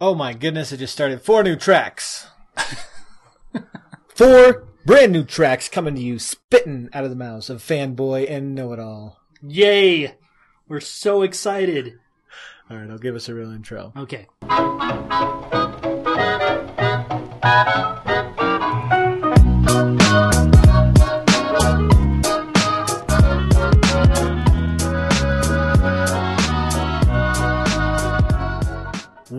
[0.00, 1.22] Oh my goodness, it just started.
[1.22, 2.26] Four new tracks.
[4.08, 8.54] Four brand new tracks coming to you, spitting out of the mouths of fanboy and
[8.54, 9.20] know it all.
[9.40, 10.16] Yay!
[10.68, 11.98] We're so excited.
[12.70, 13.92] All right, I'll give us a real intro.
[13.96, 14.26] Okay.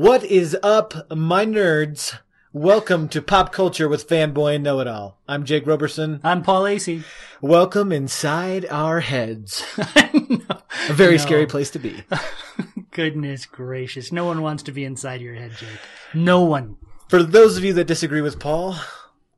[0.06, 2.20] What is up, my nerds?
[2.54, 5.18] Welcome to Pop Culture with Fanboy and Know It All.
[5.28, 6.20] I'm Jake Roberson.
[6.24, 7.04] I'm Paul Acey.
[7.42, 9.66] Welcome inside our heads.
[9.80, 11.24] A very No.
[11.24, 12.04] scary place to be.
[12.92, 14.12] Goodness gracious.
[14.12, 15.80] No one wants to be inside your head, Jake.
[16.14, 16.78] No one.
[17.10, 18.76] For those of you that disagree with Paul,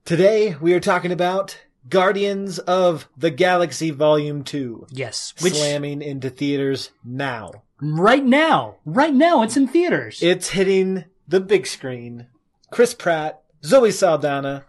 [0.03, 4.87] today we are talking about Guardians of the Galaxy Volume 2.
[4.91, 5.33] Yes.
[5.39, 7.63] Which slamming into theaters now.
[7.81, 10.19] Right now, right now it's in theaters.
[10.21, 12.27] It's hitting the big screen.
[12.71, 14.65] Chris Pratt, Zoe Saldana,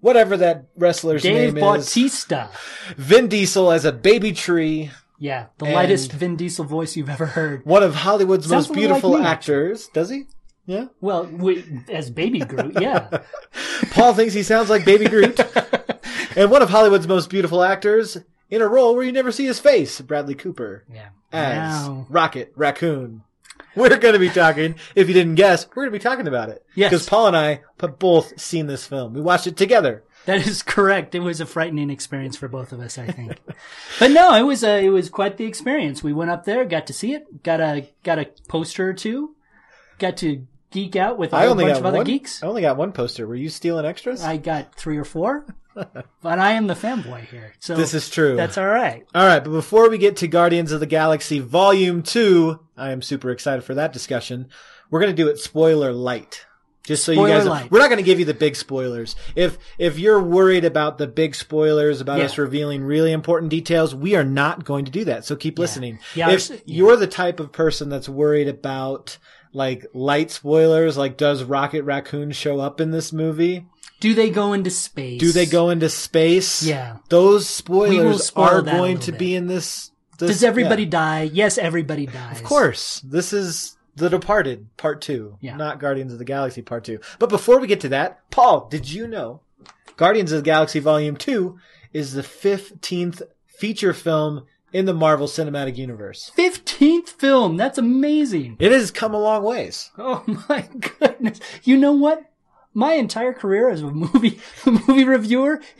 [0.00, 2.50] whatever that wrestler's Dave name is, Dave Bautista.
[2.96, 7.26] Vin Diesel as a baby tree, Yeah, the And- lightest Vin Diesel voice you've ever
[7.26, 7.64] heard.
[7.66, 9.88] one of Hollywood's Sounds most little like beautiful actors.
[9.92, 10.24] Does he?
[10.66, 10.86] Yeah.
[11.00, 13.22] Well, we, as Baby Groot, yeah.
[13.90, 15.38] Paul thinks he sounds like Baby Groot.
[16.36, 18.16] and one of Hollywood's most beautiful actors
[18.50, 21.08] in a role where you never see his face, Bradley Cooper Yeah.
[21.32, 23.22] As Now- Rocket Raccoon.
[23.76, 26.48] We're going to be talking, if you didn't guess, we're going to be talking about
[26.48, 26.64] it.
[26.74, 26.90] Yes.
[26.90, 29.14] Because Paul and I have both seen this film.
[29.14, 30.02] We watched it together.
[30.26, 31.14] That is correct.
[31.14, 33.38] It was a frightening experience for both of us, I think.
[33.98, 36.02] but no, it was a, it was quite the experience.
[36.02, 39.34] We went up there, got to see it, got a got a poster or two,
[39.98, 42.06] got to geek out with a I whole only bunch got of other one.
[42.06, 42.42] geeks.
[42.42, 43.26] I only got one poster.
[43.26, 44.22] Were you stealing extras?
[44.22, 46.06] I got three or four, but
[46.38, 48.36] I am the fanboy here, so this is true.
[48.36, 49.06] that's all right.
[49.14, 53.02] All right, but before we get to Guardians of the Galaxy Volume 2, I am
[53.02, 54.48] super excited for that discussion.
[54.90, 56.46] We're going to do it spoiler light.
[56.82, 57.44] Just so you guys.
[57.70, 59.14] We're not going to give you the big spoilers.
[59.36, 62.24] If if you're worried about the big spoilers about Yeah.
[62.24, 65.26] us revealing really important details, we are not going to do that.
[65.26, 65.98] So keep listening.
[66.14, 69.18] Yeah, if you're the type of person that's worried about
[69.52, 73.66] like light spoilers, like does Rocket Raccoon show up in this movie?
[74.00, 75.20] Do they go into space?
[75.20, 76.62] Do they go into space?
[76.62, 76.98] Yeah.
[77.08, 79.18] Those spoilers spoil are going to bit.
[79.18, 79.90] be in this.
[80.18, 80.90] this Does everybody yeah.
[80.90, 81.22] die?
[81.32, 82.38] Yes, everybody dies.
[82.38, 83.00] Of course.
[83.00, 85.56] This is The Departed Part 2, Yeah.
[85.56, 86.98] not Guardians of the Galaxy Part 2.
[87.18, 89.40] But before we get to that, Paul, did you know
[89.98, 91.58] Guardians of the Galaxy Volume 2
[91.92, 96.30] is the 15th feature film in the Marvel Cinematic Universe?
[96.34, 97.56] Fifteenth film.
[97.56, 98.56] That's amazing.
[98.58, 99.90] It has come a long ways.
[99.98, 101.40] Oh my goodness!
[101.64, 102.24] You know what?
[102.72, 105.60] My entire career as a movie a movie reviewer,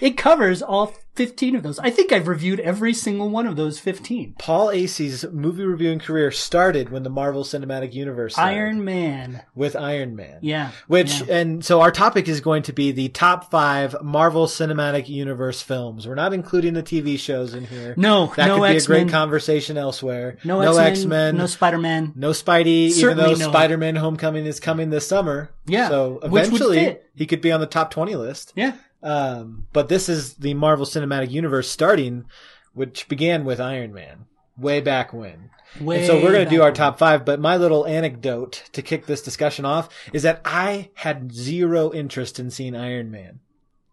[0.00, 1.78] it covers all fifteen of those.
[1.80, 4.36] I think I've reviewed every single one of those fifteen.
[4.38, 9.42] Paul Acey's movie reviewing career started when the Marvel Cinematic Universe started, Iron Man.
[9.54, 10.38] with Iron Man.
[10.42, 10.70] Yeah.
[10.86, 11.34] Which yeah.
[11.38, 16.06] and so our topic is going to be the top five Marvel Cinematic Universe films.
[16.06, 17.94] We're not including the TV shows in here.
[17.96, 18.96] No, that no could be X-Men.
[19.00, 20.38] a great conversation elsewhere.
[20.44, 22.12] no, no X-Men, X Men, no no, Spider Man.
[22.14, 22.92] No Spidey.
[22.92, 25.50] Certainly even though no- Spider-Man: Homecoming is coming this summer.
[25.66, 28.52] Yeah, so eventually he could be on the top twenty list.
[28.54, 28.74] Yeah.
[29.02, 32.24] Um, but this is the Marvel Cinematic Universe starting,
[32.72, 34.26] which began with Iron Man
[34.56, 35.50] way back when.
[35.80, 38.82] Way And so we're going to do our top five, but my little anecdote to
[38.82, 43.40] kick this discussion off is that I had zero interest in seeing Iron Man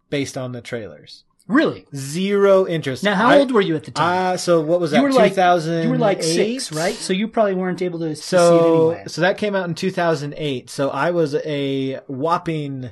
[0.09, 1.25] based on the trailers.
[1.47, 1.85] Really?
[1.95, 3.03] Zero interest.
[3.03, 4.33] Now, how I- old were you at the time?
[4.33, 4.97] Uh, so what was that?
[4.97, 5.83] you were like 2000.
[5.83, 6.95] you were like six, right?
[6.95, 9.03] So you probably weren't able to, to see it anyway.
[9.07, 10.69] so that came out in 2008.
[10.71, 12.89] So I was a whopping,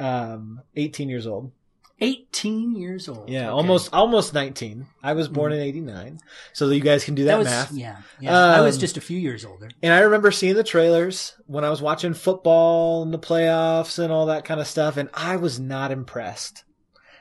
[0.00, 1.52] um, 18 years old.
[2.00, 3.30] Eighteen years old.
[3.30, 3.48] Yeah, Okay.
[3.50, 4.86] almost, almost 19.
[5.00, 6.18] I was born in 89.
[6.52, 7.72] So you guys can do that, That was math.
[7.72, 7.96] yeah.
[8.20, 8.36] Yeah.
[8.36, 9.68] I was Um, just a few years older.
[9.80, 14.12] And I remember seeing the trailers when I was watching football and the playoffs and
[14.12, 16.63] all that kind of stuff, and I was not impressed.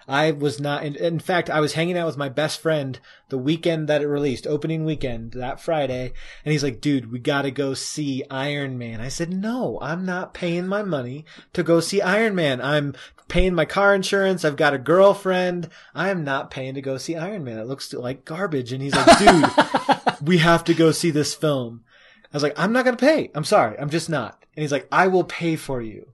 [0.07, 0.83] I was not.
[0.83, 2.99] In, in fact, I was hanging out with my best friend
[3.29, 7.51] the weekend that it released, opening weekend, that Friday, and he's like, dude, we gotta
[7.51, 9.01] go see Iron Man.
[9.01, 12.61] I said, no, I'm not paying my money to go see Iron Man.
[12.61, 12.93] I'm
[13.27, 14.45] paying my car insurance.
[14.45, 15.69] I've got a girlfriend.
[15.95, 17.57] I am not paying to go see Iron Man.
[17.57, 18.71] It looks like garbage.
[18.71, 21.83] And he's like, dude, we have to go see this film.
[22.31, 23.31] I was like, I'm not going to pay.
[23.33, 23.77] I'm sorry.
[23.79, 24.43] I'm just not.
[24.55, 26.11] And he's like, I will pay for you.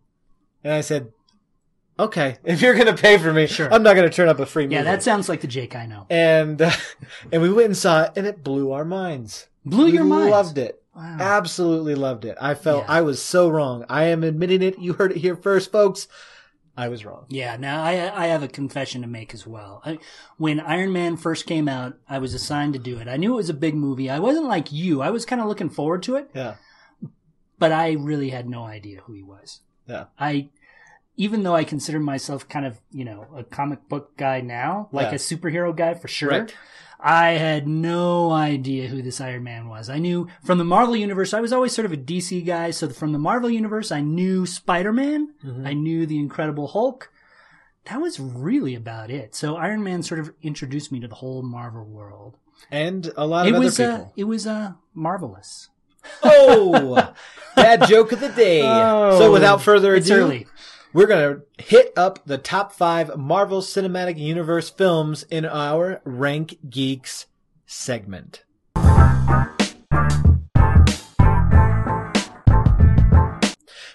[0.63, 1.12] And I said,
[2.00, 3.72] okay, if you're going to pay for me, Sure.
[3.72, 4.75] I'm not going to turn up a free movie.
[4.75, 6.07] Yeah, that sounds like the Jake I know.
[6.10, 6.72] and, uh,
[7.31, 9.48] and we went and saw it and it blew our minds.
[9.66, 10.31] Blew we your minds.
[10.31, 10.81] loved it.
[10.96, 11.18] Wow.
[11.19, 12.38] Absolutely loved it.
[12.42, 12.92] I felt Yeah.
[12.94, 13.86] I was so wrong.
[13.90, 14.80] I am admitting it.
[14.80, 16.07] You heard it here first, folks.
[16.75, 17.25] I was wrong.
[17.28, 17.92] Yeah, now I
[18.24, 19.81] I have a confession to make as well.
[19.86, 20.00] I,
[20.38, 23.07] when Iron Man first came out, I was assigned to do it.
[23.10, 24.10] I knew it was a big movie.
[24.10, 25.01] I wasn't like you.
[25.01, 26.30] I was kind of looking forward to it.
[26.34, 26.56] Yeah.
[27.57, 29.60] but I really had no idea who he was.
[29.88, 30.06] Yeah.
[30.18, 30.50] I,
[31.19, 35.07] even though I consider myself kind of, you know, a comic book guy now, like
[35.07, 35.16] Yeah.
[35.16, 36.30] a superhero guy for sure.
[36.30, 36.56] Right.
[36.98, 39.89] I had no idea who this Iron Man was.
[39.89, 42.71] I knew from the Marvel universe, I was always sort of a DC guy.
[42.71, 45.33] So from the Marvel universe, I knew Spider-Man.
[45.45, 45.68] Mm-hmm.
[45.68, 47.12] I knew the Incredible Hulk.
[47.86, 49.36] That was really about it.
[49.36, 52.38] So Iron Man sort of introduced me to the whole Marvel world.
[52.72, 54.13] And a lot of It other was, uh, people.
[54.15, 55.68] it was, uh, marvelous.
[56.24, 57.13] Oh,
[57.56, 58.62] bad joke of the day.
[59.19, 60.44] so without further ado,
[60.94, 67.27] we're gonna hit up the top five Marvel Cinematic Universe films in our Rank Geeks
[67.65, 68.44] segment.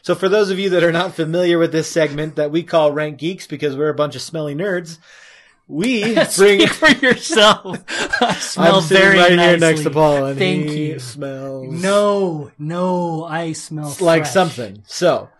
[0.02, 2.92] So for those of you that are not familiar with this segment that we call
[2.92, 4.98] Rank Geeks because we're a bunch of smelly nerds,
[5.66, 7.82] we bring Speak for yourself.
[8.20, 10.98] I smell I'm very right here next to Paul and Thank he you.
[10.98, 14.32] smells No, no, I smell like fresh.
[14.32, 14.82] something.
[14.86, 15.30] So,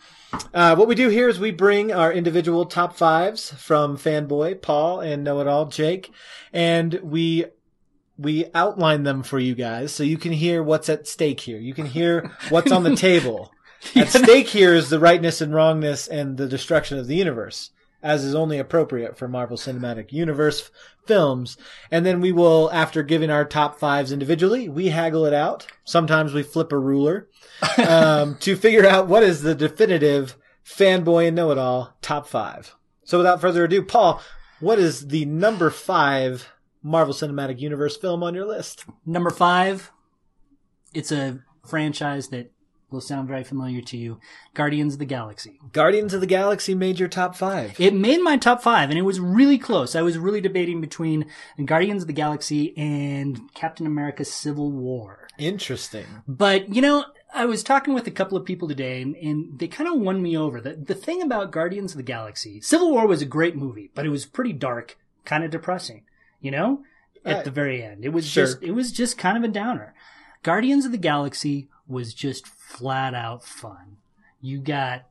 [0.52, 5.00] uh, what we do here is we bring our individual top fives from Fanboy, Paul,
[5.00, 6.10] and Know It All, Jake,
[6.52, 7.46] and we
[8.16, 11.58] we outline them for you guys so you can hear what's at stake here.
[11.58, 13.52] You can hear what's on the table.
[13.96, 17.70] At stake here is the rightness and wrongness and the destruction of the universe,
[18.04, 20.70] as is only appropriate for Marvel Cinematic Universe
[21.06, 21.56] films.
[21.90, 25.66] And then we will, after giving our top fives individually, we haggle it out.
[25.84, 27.28] Sometimes we flip a ruler
[27.88, 32.76] um, to figure out what is the definitive fanboy and know-it-all top five.
[33.04, 34.20] So without further ado, Paul,
[34.60, 36.52] what is the number five
[36.82, 38.84] Marvel Cinematic Universe film on your list?
[39.06, 39.90] Number five,
[40.92, 42.52] it's a franchise that
[42.94, 44.18] will sound very familiar to you.
[44.54, 45.60] Guardians of the Galaxy.
[45.72, 47.78] Guardians of the Galaxy made your top five.
[47.78, 49.94] It made my top five, and it was really close.
[49.94, 51.26] I was really debating between
[51.62, 55.28] Guardians of the Galaxy and Captain America Civil War.
[55.36, 56.06] Interesting.
[56.26, 57.04] But, you know,
[57.34, 60.22] I was talking with a couple of people today, and, and they kind of won
[60.22, 60.60] me over.
[60.60, 64.06] The, the thing about Guardians of the Galaxy, Civil War was a great movie, but
[64.06, 66.04] it was pretty dark, kind of depressing,
[66.40, 66.84] you know,
[67.24, 68.04] at Uh, the very end.
[68.04, 68.44] It was sure.
[68.46, 69.94] just, it was just kind of a downer.
[70.44, 73.98] Guardians of the Galaxy was just flat out fun.
[74.40, 75.06] You got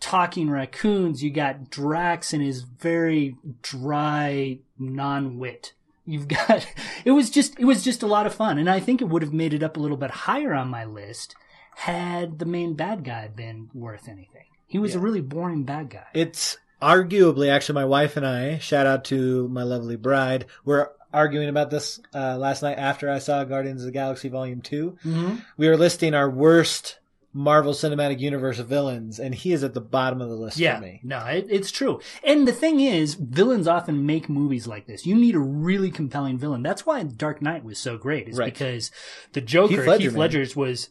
[0.00, 5.74] talking raccoons, you got Drax and his very dry non-wit.
[6.04, 6.66] You've got
[7.04, 9.22] it was just it was just a lot of fun and I think it would
[9.22, 11.34] have made it up a little bit higher on my list
[11.76, 14.44] had the main bad guy been worth anything.
[14.66, 16.06] He was a really boring bad guy.
[16.14, 21.48] It's arguably, actually, my wife and I, shout out to my lovely bride, were arguing
[21.48, 24.98] about this uh, last night after I saw Guardians of the Galaxy Volume 2.
[25.04, 25.34] Mm-hmm.
[25.56, 26.98] We were listing our worst
[27.34, 30.82] Marvel Cinematic Universe villains, and he is at the bottom of the list Yeah, for
[30.82, 31.00] me.
[31.02, 32.00] no, it, it's true.
[32.22, 35.06] And the thing is, villains often make movies like this.
[35.06, 36.62] You need a really compelling villain.
[36.62, 38.52] That's why Dark Knight was so great, is Right.
[38.52, 38.90] because
[39.32, 40.20] the Joker, Heath Ledger, Heath man.
[40.20, 40.90] Ledger's, was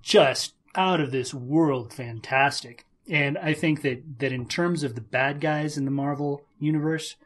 [0.00, 2.86] just out of this world fantastic.
[3.10, 7.16] And I think that, that in terms of the bad guys in the Marvel universe,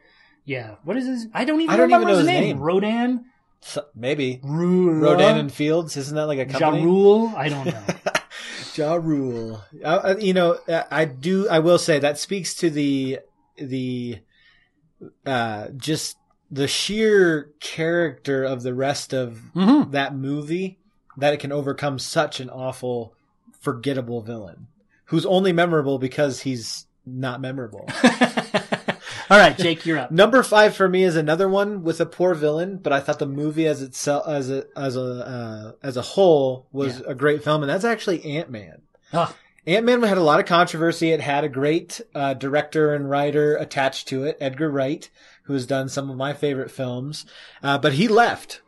[0.47, 1.27] yeah, what is his?
[1.35, 2.43] I don't even I don't remember even know his, his name.
[2.57, 2.59] name.
[2.61, 3.25] Rodan,
[3.61, 4.41] So, maybe.
[4.43, 6.79] Ru- Rodan and Fields, isn't that like a company?
[6.79, 6.85] Ja?
[6.85, 7.33] Rule.
[7.37, 7.83] I don't know.
[8.75, 9.63] Ja Rule.
[9.83, 11.49] Uh, uh, you know, uh, I do.
[11.49, 13.21] I will say that speaks to the
[13.57, 14.19] the
[15.25, 16.17] uh, just
[16.51, 19.91] the sheer character of the rest of Mhm.
[19.93, 20.79] that movie
[21.17, 23.15] that it can overcome such an awful,
[23.61, 24.67] forgettable villain
[25.07, 27.89] who's only memorable because he's not memorable.
[29.31, 30.11] All right, Jake, you're up.
[30.11, 33.27] Number five for me is another one with a poor villain, but I thought the
[33.27, 37.63] movie as itself as a as a uh, as a whole was a great film,
[37.63, 38.83] and that's actually Ant Man.
[39.13, 39.35] Oh,
[39.67, 41.11] Ant Man had a lot of controversy.
[41.11, 45.11] It had a great uh, director and writer attached to it, Edgar Wright,
[45.45, 47.27] who has done some of my favorite films.
[47.65, 48.61] Uh, but he left.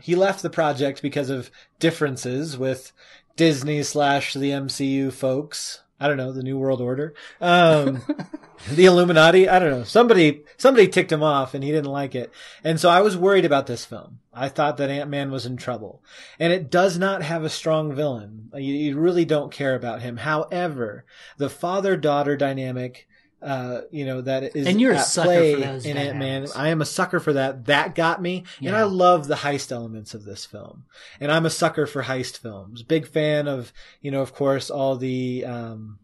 [0.00, 2.92] He left the project because of differences with
[3.36, 5.82] Disney slash the MCU folks.
[6.00, 8.02] I don't know the New World Order, um,
[8.70, 9.48] the Illuminati.
[9.48, 9.84] I don't know.
[9.84, 12.30] Somebody somebody ticked him off, and he didn't like it.
[12.62, 14.20] And so I was worried about this film.
[14.32, 16.02] I thought that Ant Man was in trouble,
[16.38, 18.50] and it does not have a strong villain.
[18.54, 20.18] You, you really don't care about him.
[20.18, 21.04] However,
[21.36, 23.07] the father daughter dynamic,
[23.40, 26.46] uh, you know, that is And you're a sucker play for those in Ant Man.
[26.56, 27.66] I am a sucker for that.
[27.66, 30.84] That got me, and I love the heist elements of this film.
[31.20, 32.82] And I'm a sucker for heist films.
[32.82, 35.44] Big fan of, you know, of course, all the.
[35.44, 35.98] Um,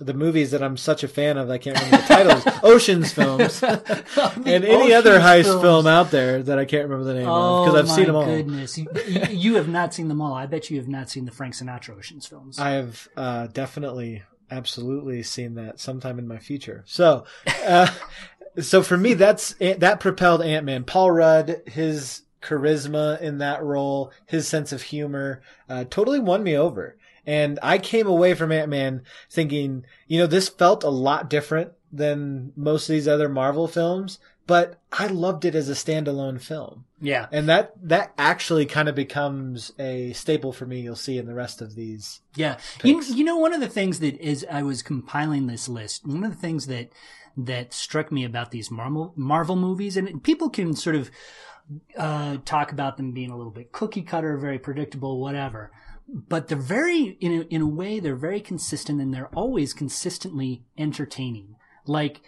[0.00, 2.58] the movies that I'm such a fan of, I can't remember the titles.
[2.64, 3.62] Oceans films,
[4.44, 5.62] and any other heist films.
[5.62, 8.16] film out there that I can't remember the name of Oh because I've seen them
[8.16, 8.24] all.
[8.24, 8.76] goodness!
[8.76, 8.88] You,
[9.30, 10.34] you have not seen them all.
[10.34, 12.58] I bet you have not seen the Frank Sinatra Ocean's films.
[12.58, 16.82] I have uh, definitely, absolutely seen that sometime in my future.
[16.86, 17.24] So,
[17.66, 17.92] uh,
[18.60, 20.84] so for me, that's that propelled Ant Man.
[20.84, 26.56] Paul Rudd, his charisma in that role, his sense of humor, uh, totally won me
[26.56, 26.96] over.
[27.26, 31.72] And I came away from Ant Man thinking, you know, this felt a lot different
[31.90, 36.84] than most of these other Marvel films, but I loved it as a standalone film.
[37.00, 37.26] Yeah.
[37.32, 40.80] And that, that actually kind of becomes a staple for me.
[40.80, 42.20] You'll see in the rest of these.
[42.34, 42.58] Yeah.
[42.82, 46.24] You, you know, one of the things that is, I was compiling this list, one
[46.24, 46.90] of the things that,
[47.36, 51.10] that struck me about these Marvel, Marvel movies, and people can sort of,
[51.98, 55.72] uh, talk about them being a little bit cookie cutter, very predictable, whatever.
[56.06, 60.62] But they're very, in a, in a way, they're very consistent and they're always consistently
[60.76, 61.56] entertaining.
[61.86, 62.22] Like,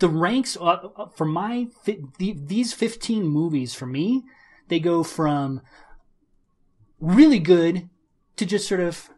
[0.00, 4.24] the ranks uh, uh, for my fi- the, these 15 movies for me
[4.68, 5.60] they go from
[7.00, 7.88] really good
[8.36, 9.10] to just sort of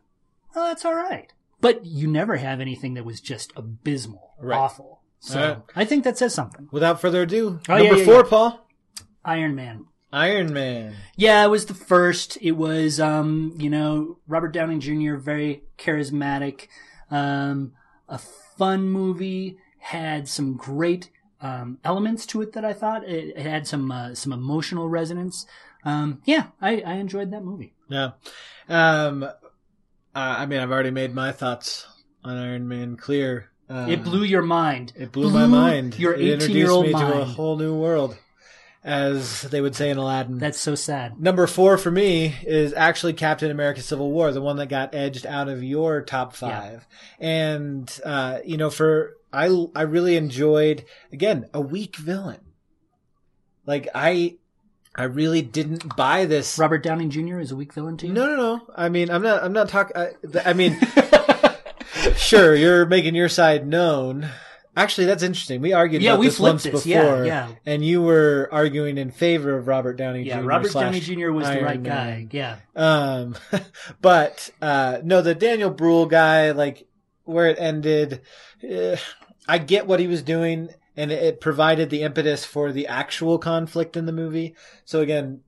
[0.55, 4.59] oh that's all right but you never have anything that was just abysmal Right.
[4.59, 5.59] awful so right.
[5.77, 8.23] i think that says something Without further ado, Oh, number yeah, yeah, four, yeah.
[8.29, 8.67] Paul.
[9.25, 10.95] iron man Iron Man.
[11.17, 16.67] yeah it was the first it was um you know robert downey jr very charismatic
[17.11, 17.73] um
[18.09, 21.11] a fun movie had some great
[21.41, 25.45] um, elements to it that I thought it, it had some uh, some emotional resonance.
[25.85, 27.75] Um, yeah, I, I enjoyed that movie.
[27.89, 28.13] Yeah.
[28.69, 29.33] Um, uh,
[30.15, 31.87] I mean, I've already made my thoughts
[32.23, 33.51] on Iron Man clear.
[33.69, 34.93] Uh, it blew your mind.
[34.97, 35.99] It blew my mind.
[35.99, 37.13] Your It 18 introduced year old me mind.
[37.13, 38.17] to a whole new world,
[38.85, 40.39] as they would say in Aladdin.
[40.39, 41.21] That's so sad.
[41.21, 45.27] Number four for me is actually Captain America Civil War, the one that got edged
[45.27, 46.87] out of your top five.
[47.19, 52.41] And, uh, you know, for, I, I really enjoyed, again, a weak villain.
[53.67, 54.37] Like, I,
[54.95, 56.59] I really didn't buy this.
[56.59, 57.39] Robert Downey Jr.
[57.39, 58.13] is a weak villain to you.
[58.13, 58.61] No, no, no.
[58.77, 59.97] I mean, I'm not, I'm not talking,
[60.45, 60.79] I, mean,
[62.17, 64.29] sure, you're making your side known.
[64.75, 65.61] Actually, that's interesting.
[65.61, 66.73] We argued Yeah, about we this flipped once this.
[66.85, 67.25] before.
[67.25, 67.49] Yeah, yeah.
[67.67, 70.41] And you were arguing in favor of Robert Downey Yeah, Jr.
[70.43, 71.31] Yeah, Robert Downey Jr.
[71.31, 71.83] was the right Man.
[71.83, 72.29] guy.
[72.31, 73.37] Yeah, Um,
[74.01, 76.87] but uh, no, the Daniel Bruhl guy, like
[77.25, 78.23] where it ended,
[78.63, 78.97] eh,
[79.49, 83.97] I get what he was doing, and it, provided the impetus for the actual conflict
[83.97, 84.55] in the movie.
[84.85, 85.41] So again,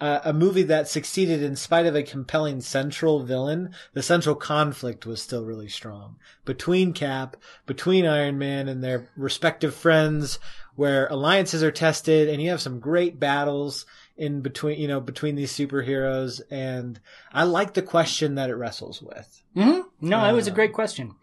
[0.00, 5.04] uh, a movie that succeeded in spite of a compelling central villain, the central conflict
[5.04, 10.38] was still really strong between Cap, between Iron Man and their respective friends,
[10.74, 13.84] where alliances are tested, and you have some great battles
[14.16, 16.40] in between, you know, between these superheroes.
[16.50, 16.98] And
[17.32, 19.42] I like the question that it wrestles with.
[19.54, 21.14] hmm No, it was a Uh, great question.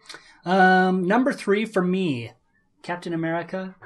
[0.48, 2.32] Um, number three for me,
[2.82, 3.76] Captain America,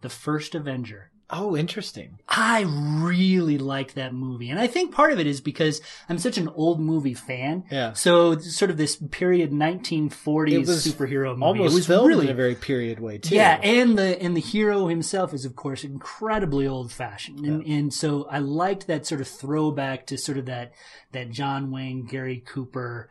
[0.00, 1.10] the First Avenger.
[1.34, 2.18] Oh, interesting.
[2.28, 4.50] I really like that movie.
[4.50, 7.64] And I think part of it is because I'm such an old movie fan.
[7.70, 7.94] Yeah.
[7.94, 11.42] So sort of this period 1940s was superhero movie.
[11.42, 13.34] Almost it was filmed really in a very period way too.
[13.34, 17.94] yeah, and the and the hero himself is of course incredibly old fashioned, and and
[17.94, 20.72] so I liked that sort of throwback to sort of that
[21.12, 23.08] that John Wayne, Gary Cooper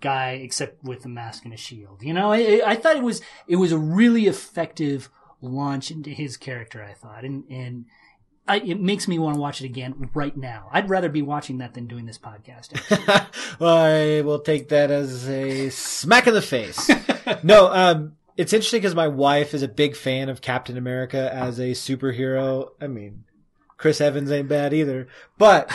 [0.00, 2.02] guy, except with a mask and a shield.
[2.02, 6.36] You know, I, I thought it was it was a really effective launch into his
[6.36, 6.82] character.
[6.82, 7.86] I thought, and and.
[8.50, 10.70] I, it makes me want to watch it again right now.
[10.72, 12.72] I'd rather be watching that than doing this podcast.
[13.60, 16.90] well, I will take that as a smack in the face.
[17.42, 21.58] no, um, it's interesting because my wife is a big fan of Captain America as
[21.58, 22.70] a superhero.
[22.80, 23.24] I mean,
[23.78, 25.08] Chris Evans ain't bad either,
[25.38, 25.70] but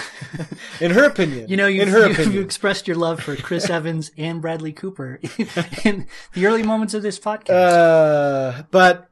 [0.79, 3.35] in her opinion, You know, you, in her you, opinion, you expressed your love for
[3.35, 5.19] Chris Evans and Bradley Cooper
[5.83, 7.49] in the early moments of this podcast.
[7.49, 9.07] uh, but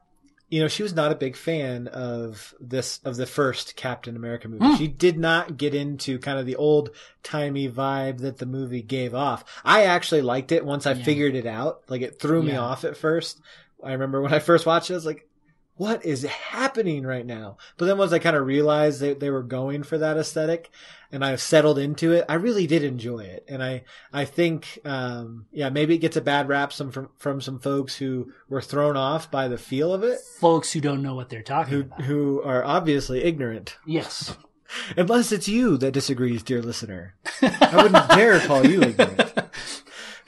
[0.50, 4.46] you know, she was not a big fan of this of the first Captain America
[4.50, 4.66] movie.
[4.66, 4.74] Hmm.
[4.76, 6.90] She did not get into kind of the old
[7.22, 9.46] timey vibe that the movie gave off.
[9.64, 11.04] I actually liked it once I Yeah.
[11.04, 11.80] figured it out.
[11.88, 13.40] Like it threw me off at first.
[13.82, 15.26] I remember when I first watched it, I was like,
[15.76, 17.56] what is happening right now?
[17.76, 20.70] But then once I kind of realized that they were going for that aesthetic
[21.10, 23.44] and I've settled into it, I really did enjoy it.
[23.48, 27.40] And I, I think, um, yeah, maybe it gets a bad rap some from, from
[27.40, 31.14] some folks who were thrown off by the feel of it, Folks who don't know
[31.14, 32.02] what they're talking who, about.
[32.02, 33.76] who are obviously ignorant.
[33.86, 34.36] Yes.
[34.96, 37.14] Unless it's you that disagrees, dear listener.
[37.42, 39.32] I wouldn't dare call you ignorant.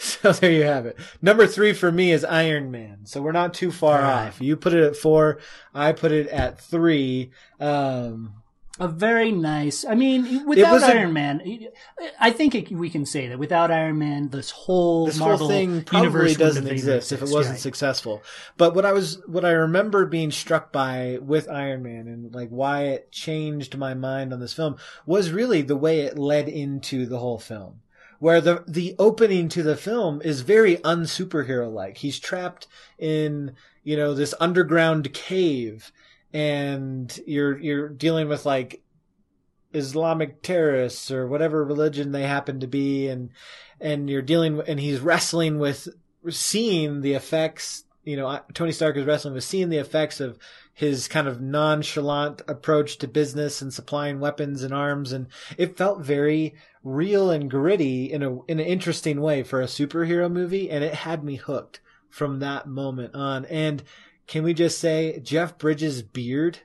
[0.25, 0.99] So there you have it.
[1.23, 3.06] Number three for me is Iron Man.
[3.06, 4.28] So we're not too far right.
[4.28, 4.40] off.
[4.40, 5.38] You put it at four.
[5.75, 7.30] I put it at three.
[7.61, 8.34] Um,
[8.78, 9.84] A very nice.
[9.84, 11.40] I mean, without was a- Iron Man,
[12.18, 15.49] I think it, we can say that without Iron Man, this whole this Marvel whole
[15.49, 18.23] thing probably doesn't exist if it wasn't successful.
[18.56, 22.49] But what I was, what I remember being struck by with Iron Man and like
[22.49, 27.06] why it changed my mind on this film was really the way it led into
[27.06, 27.80] the whole film.
[28.18, 31.99] Where the, the opening to the film is very unsuperhero like.
[31.99, 32.66] He's trapped
[32.99, 35.92] in, you know, this underground cave
[36.33, 38.83] and you're, you're dealing with like
[39.75, 43.30] Islamic terrorists or whatever religion they happen to be, and
[43.80, 45.88] and you're dealing and he's wrestling with
[46.30, 47.85] seeing the effects.
[48.04, 50.38] You know, Tony Stark is wrestling with seeing the effects of
[50.73, 56.00] his kind of nonchalant approach to business and supplying weapons and arms, and it felt
[56.00, 60.84] very real and gritty in a in an interesting way for a superhero movie, and
[60.84, 63.44] it had me hooked from that moment on.
[63.46, 63.82] And
[64.26, 66.58] can we just say Jeff Bridges' beard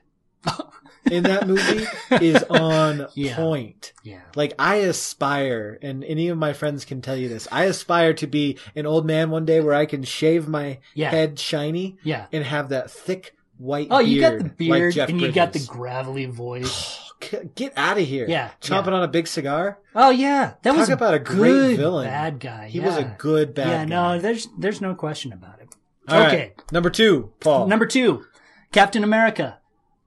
[1.10, 1.86] in that movie
[2.20, 3.36] is on Yeah.
[3.36, 3.92] point.
[4.02, 4.20] Yeah.
[4.34, 7.48] Like I aspire, and any of my friends can tell you this.
[7.50, 11.10] I aspire to be an old man one day where I can shave my Yeah.
[11.10, 12.26] head shiny Yeah.
[12.32, 15.64] and have that thick white Oh, you got the beard Jeff and you got the
[15.66, 16.98] gravelly voice.
[17.54, 18.24] Get out of here!
[18.26, 18.94] Yeah, chomping yeah.
[18.94, 19.78] on a big cigar.
[19.94, 22.06] Oh yeah, that Talk was about a great villain.
[22.06, 22.68] bad guy.
[22.68, 23.70] He was a good bad guy.
[23.72, 23.84] yeah.
[23.84, 24.14] guy.
[24.14, 25.68] No, there's there's no question about it.
[26.08, 27.66] All right, okay, number two, Paul.
[27.66, 28.24] number two,
[28.72, 29.58] Captain America,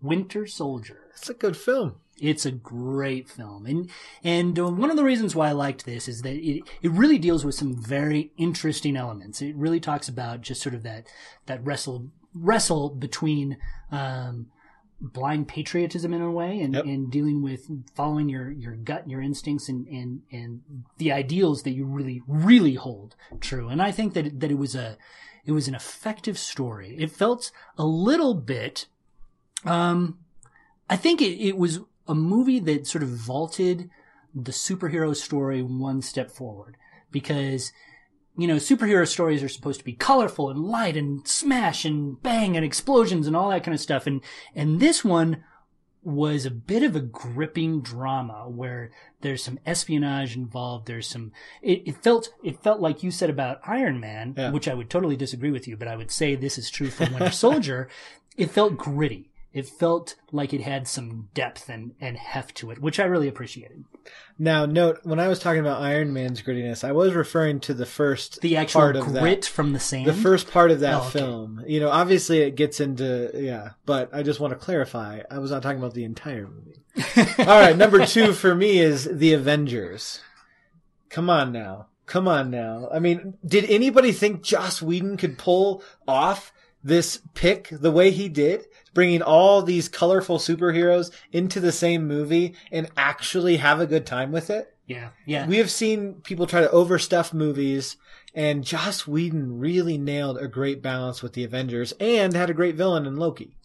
[0.03, 0.99] Winter Soldier.
[1.15, 1.95] It's a good film.
[2.19, 3.89] It's a great film, and
[4.23, 7.17] and uh, one of the reasons why I liked this is that it it really
[7.17, 9.41] deals with some very interesting elements.
[9.41, 11.07] It really talks about just sort of that
[11.47, 13.57] that wrestle wrestle between
[13.91, 14.47] um,
[15.01, 16.85] blind patriotism in a way, and, Yep.
[16.85, 20.61] and dealing with following your your gut, and your instincts, and and and
[20.99, 23.69] the ideals that you really really hold true.
[23.69, 24.97] And I think that that it was a
[25.45, 26.95] it was an effective story.
[26.99, 28.85] It felt a little bit.
[29.65, 30.19] Um,
[30.89, 33.89] I think it, it was a movie that sort of vaulted
[34.35, 36.75] the superhero story one step forward
[37.11, 37.71] because
[38.35, 42.55] you know superhero stories are supposed to be colorful and light and smash and bang
[42.57, 44.07] and explosions and all that kind of stuff.
[44.07, 44.21] And
[44.55, 45.43] and this one
[46.05, 48.91] was a bit of a gripping drama where
[49.21, 50.85] there's some espionage involved.
[50.87, 54.51] There's some it, it felt it felt like you said about iron man Yeah.
[54.51, 57.05] which i would totally disagree with you but i would say this is true for
[57.05, 57.87] winter soldier.
[58.35, 62.79] It felt gritty it felt like it had some depth and, and heft to it,
[62.79, 63.83] which I really appreciated.
[64.39, 67.85] Now, note when I was talking about Iron Man's grittiness, I was referring to the
[67.85, 69.45] first The actual part of grit that.
[69.49, 70.07] from the sand.
[70.07, 71.19] The first part of that Oh, okay.
[71.19, 71.63] film.
[71.67, 75.21] You know, obviously it gets into yeah, but I just want to clarify.
[75.29, 76.81] I was not talking about the entire movie.
[77.39, 80.19] All right, number two for me is the Avengers.
[81.09, 82.89] Come on now, come on now.
[82.91, 86.51] I mean, did anybody think Joss Whedon could pull off
[86.83, 92.55] this pick the way he did, bringing all these colorful superheroes into the same movie
[92.71, 94.73] and actually have a good time with it?
[94.85, 95.47] yeah, yeah.
[95.47, 97.95] We have seen people try to overstuff movies,
[98.33, 102.75] and Joss Whedon really nailed a great balance with the Avengers and had a great
[102.75, 103.55] villain in Loki.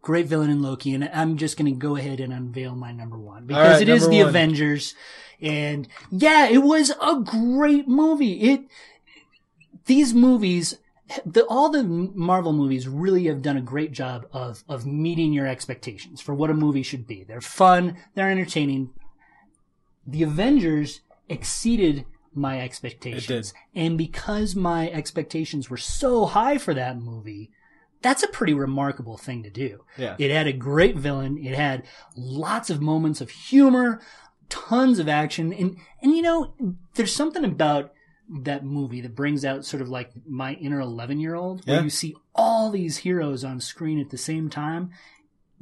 [0.00, 3.18] Great villain in Loki, and I'm just going to go ahead and unveil my number
[3.18, 4.28] one because right, it is the one.
[4.28, 4.94] Avengers,
[5.40, 8.40] and yeah, it was a great movie.
[8.40, 8.62] It
[9.86, 10.78] these movies,
[11.24, 15.46] the, all the Marvel movies really have done a great job of of meeting your
[15.46, 17.24] expectations for what a movie should be.
[17.24, 18.90] They're fun, they're entertaining.
[20.06, 27.50] The Avengers exceeded my expectations, and because my expectations were so high for that movie.
[28.02, 29.84] That's a pretty remarkable thing to do.
[29.98, 30.16] Yeah.
[30.18, 31.36] It had a great villain.
[31.36, 31.82] It had
[32.16, 34.00] lots of moments of humor,
[34.48, 36.54] tons of action, and and you know,
[36.94, 37.92] there's something about
[38.42, 41.82] that movie that brings out sort of like my inner 11 year old, where Yeah.
[41.82, 44.90] you see all these heroes on screen at the same time.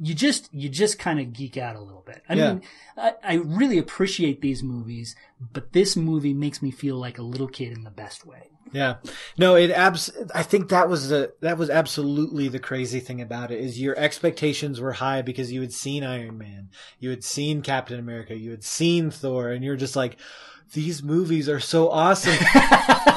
[0.01, 2.23] You just you just kind of geek out a little bit.
[2.29, 2.53] I Yeah.
[2.53, 2.61] mean,
[2.95, 7.47] I, I really appreciate these movies, but this movie makes me feel like a little
[7.49, 8.49] kid in the best way.
[8.71, 8.97] Yeah.
[9.35, 13.49] No, it abs I think that was the that was absolutely the crazy thing about
[13.51, 17.63] it is your expectations were high because you had seen Iron Man, you had seen
[17.63, 20.17] Captain America, you had seen Thor and you're just like
[20.73, 22.35] these movies are so awesome.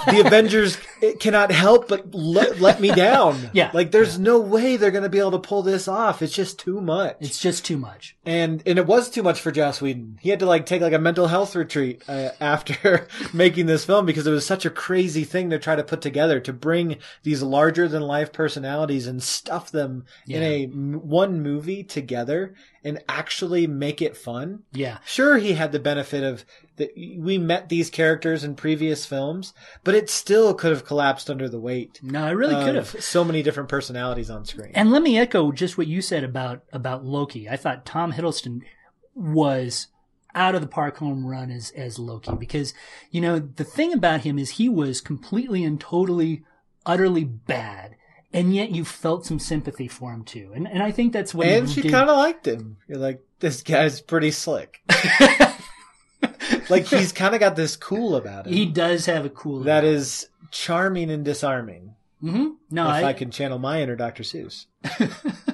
[0.07, 0.79] the Avengers
[1.21, 3.23] cannot help but let, let me down.
[3.55, 3.71] Yeah.
[3.75, 6.23] Like there's no way they're going to be able to pull this off.
[6.23, 7.17] It's just too much.
[7.21, 8.17] It's just too much.
[8.25, 10.19] and and it was too much for Joss Whedon.
[10.23, 14.07] He had to like take like a mental health retreat uh, after making this film
[14.07, 17.43] because it was such a crazy thing to try to put together to bring these
[17.43, 20.49] larger than life personalities and stuff them in Yeah.
[20.49, 22.55] a m- one movie together
[22.85, 24.65] and actually make it fun.
[24.73, 24.99] Yeah.
[25.05, 26.45] Sure, he had the benefit of
[26.77, 29.53] that we met these characters in previous films,
[29.85, 32.01] but it still could have collapsed under the weight.
[32.03, 32.89] No, it really could have.
[33.03, 34.73] so many different personalities on screen.
[34.75, 37.49] And let me echo just what you said about about Loki.
[37.49, 38.63] I thought Tom Hiddleston
[39.15, 39.89] was
[40.35, 42.73] out of the park home run as as Loki because
[43.11, 46.43] you know the thing about him is he was completely and totally
[46.87, 47.97] utterly bad
[48.33, 51.47] and yet you felt some sympathy for him too and and I think that's what
[51.47, 52.77] and she kind of liked him.
[52.89, 54.83] You're like, this guy's pretty slick.
[56.69, 59.85] like he's kind of got this cool about him he does have a cool that
[59.85, 61.95] is charming and disarming.
[62.21, 64.23] hmm no if I, I, can channel my inner Dr.
[64.23, 64.67] Seuss.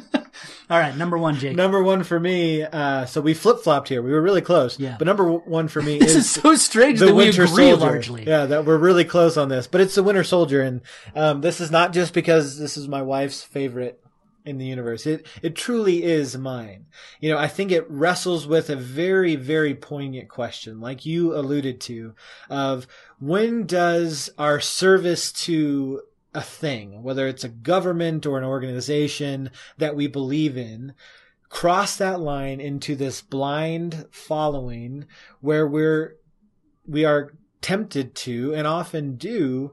[0.70, 1.56] All right, number one, Jake.
[1.56, 2.62] Number one for me.
[2.62, 4.02] Uh, so we flip flopped here.
[4.02, 4.78] We were really close.
[4.78, 4.96] Yeah.
[4.98, 7.70] But number one for me this is is so strange the that we Winter agree
[7.70, 7.76] Soldier.
[7.76, 8.26] largely.
[8.26, 10.82] Yeah, that we're really close on this, but it's the Winter Soldier, and
[11.14, 14.02] um, this is not just because this is my wife's favorite
[14.44, 15.06] in the universe.
[15.06, 16.86] It it truly is mine.
[17.20, 21.80] You know, I think it wrestles with a very very poignant question, like you alluded
[21.82, 22.14] to,
[22.50, 22.86] of
[23.18, 26.02] when does our service to
[26.38, 30.94] a thing, whether it's a government or an organization that we believe in,
[31.48, 35.04] cross that line into this blind following
[35.40, 36.14] where we're
[36.86, 39.72] we are tempted to and often do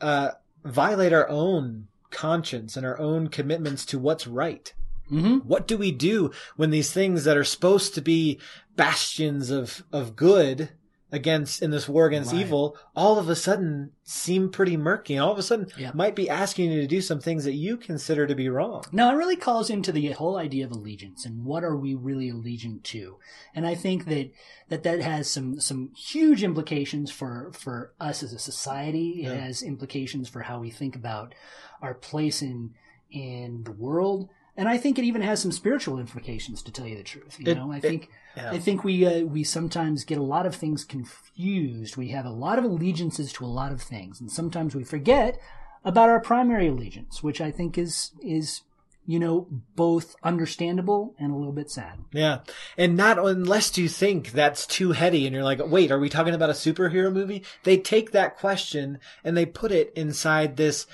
[0.00, 0.30] uh,
[0.64, 4.72] violate our own conscience and our own commitments to what's right.
[5.08, 8.38] hmm What do we do when these things that are supposed to be
[8.76, 10.70] bastions of, of good
[11.12, 12.40] against in this war against Right.
[12.40, 15.92] evil all of a sudden seem pretty murky and all of a sudden Yeah.
[15.94, 18.82] might be asking you to do some things that you consider to be wrong.
[18.90, 22.28] Now, it really calls into the whole idea of allegiance and what are we really
[22.30, 23.18] allegiant to?
[23.54, 24.32] And I think that
[24.68, 29.20] that, that has some, some huge implications for, for us as a society.
[29.24, 29.34] It Yeah.
[29.36, 31.36] has implications for how we think about
[31.80, 32.70] our place in,
[33.12, 34.28] in the world.
[34.56, 37.36] And I think it even has some spiritual implications, to tell you the truth.
[37.38, 38.52] You It- know, I it- think Yeah.
[38.52, 41.96] I think we uh, we sometimes get a lot of things confused.
[41.96, 45.38] We have a lot of allegiances to a lot of things, and sometimes we forget
[45.84, 48.62] about our primary allegiance, which I think is is
[49.06, 51.98] you know both understandable and a little bit sad.
[52.12, 52.40] Yeah.
[52.76, 56.34] And not unless you think that's too heady and you're like, wait, are we talking
[56.34, 57.44] about a superhero movie?
[57.62, 60.86] They take that question and they put it inside this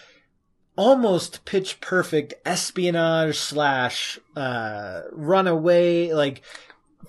[0.77, 6.43] almost pitch perfect espionage slash, uh, runaway, like,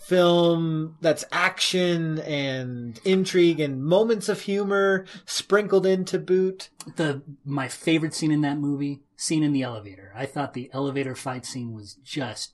[0.02, 6.69] film that's action and intrigue and moments of humor sprinkled in to boot.
[6.97, 10.12] The my favorite scene in that movie, scene in the elevator.
[10.15, 12.54] I thought the elevator fight scene was just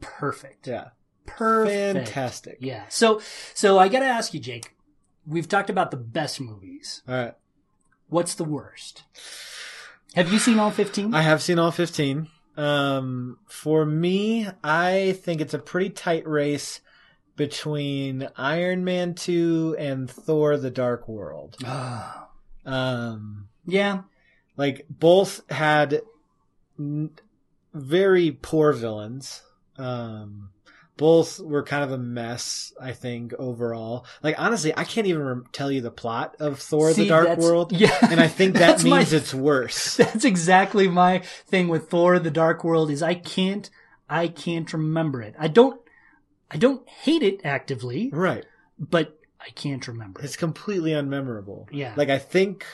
[0.00, 0.66] perfect.
[0.68, 0.88] Yeah.
[1.26, 2.08] Perfect.
[2.08, 2.58] Fantastic.
[2.60, 2.84] Yeah.
[2.88, 3.20] So
[3.52, 4.74] so I got to ask you, Jake.
[5.26, 7.02] We've talked about the best movies.
[7.06, 7.34] All right.
[8.08, 9.02] What's the worst?
[10.14, 11.14] Have you seen all 15?
[11.14, 12.28] I have seen all 15.
[12.56, 16.80] Um, for me, I think it's a pretty tight race
[17.36, 21.56] between Iron Man 2 and Thor the Dark World.
[21.64, 22.28] Ah.
[22.66, 24.02] Um, yeah.
[24.56, 26.02] like both had
[26.78, 27.10] n-
[27.72, 29.42] very poor villains.
[29.78, 30.50] Um,
[31.00, 34.04] both were kind of a mess, I think, overall.
[34.22, 37.72] Like, honestly, I can't even tell you the plot of Thor See, the Dark World.
[37.80, 37.96] Yeah.
[38.02, 39.96] And I think that That's my- means it's worse.
[39.96, 43.70] That's exactly my thing with Thor the Dark World is I can't
[44.10, 45.34] I can't remember it.
[45.38, 45.80] I don't
[46.50, 48.44] I don't hate it actively, right.
[48.78, 50.24] but I can't remember it.
[50.26, 51.68] It's completely unmemorable.
[51.72, 51.94] Yeah.
[51.96, 52.66] Like I think,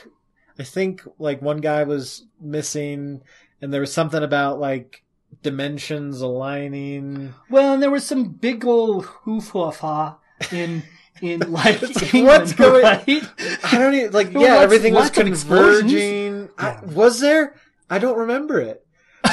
[0.59, 3.23] I think like one guy was missing,
[3.63, 5.05] and there was something about like
[5.43, 7.35] dimensions aligning.
[7.51, 10.17] Well, and there was some big old hoofah
[10.53, 10.83] in
[11.23, 13.25] in like It's like, England, what's going- right?
[13.65, 14.33] I don't even like.
[14.33, 15.93] Yeah, everything was lots of explosions.
[15.93, 16.49] converging.
[16.59, 17.55] I, was there?
[17.89, 18.83] I don't remember it.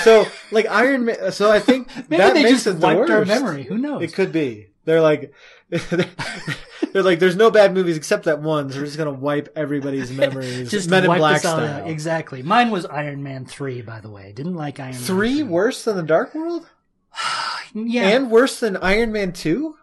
[0.04, 1.32] So like Iron Man.
[1.32, 3.30] So I think Maybe that they makes just it the wiped our worst.
[3.30, 3.64] memory.
[3.64, 4.02] Who knows?
[4.02, 4.70] It could be.
[4.86, 5.34] They're like,
[5.70, 8.70] they're like, there's no bad movies except that one.
[8.72, 10.70] So we're just gonna wipe everybody's memories.
[10.70, 11.60] just Men in Black style.
[11.66, 11.90] out.
[11.90, 12.44] Exactly.
[12.44, 14.32] Mine was Iron Man three, by the way.
[14.36, 16.68] Didn't like Iron Three Man worse than the Dark World,
[17.74, 18.10] Yeah.
[18.10, 19.76] and worse than Iron Man Two.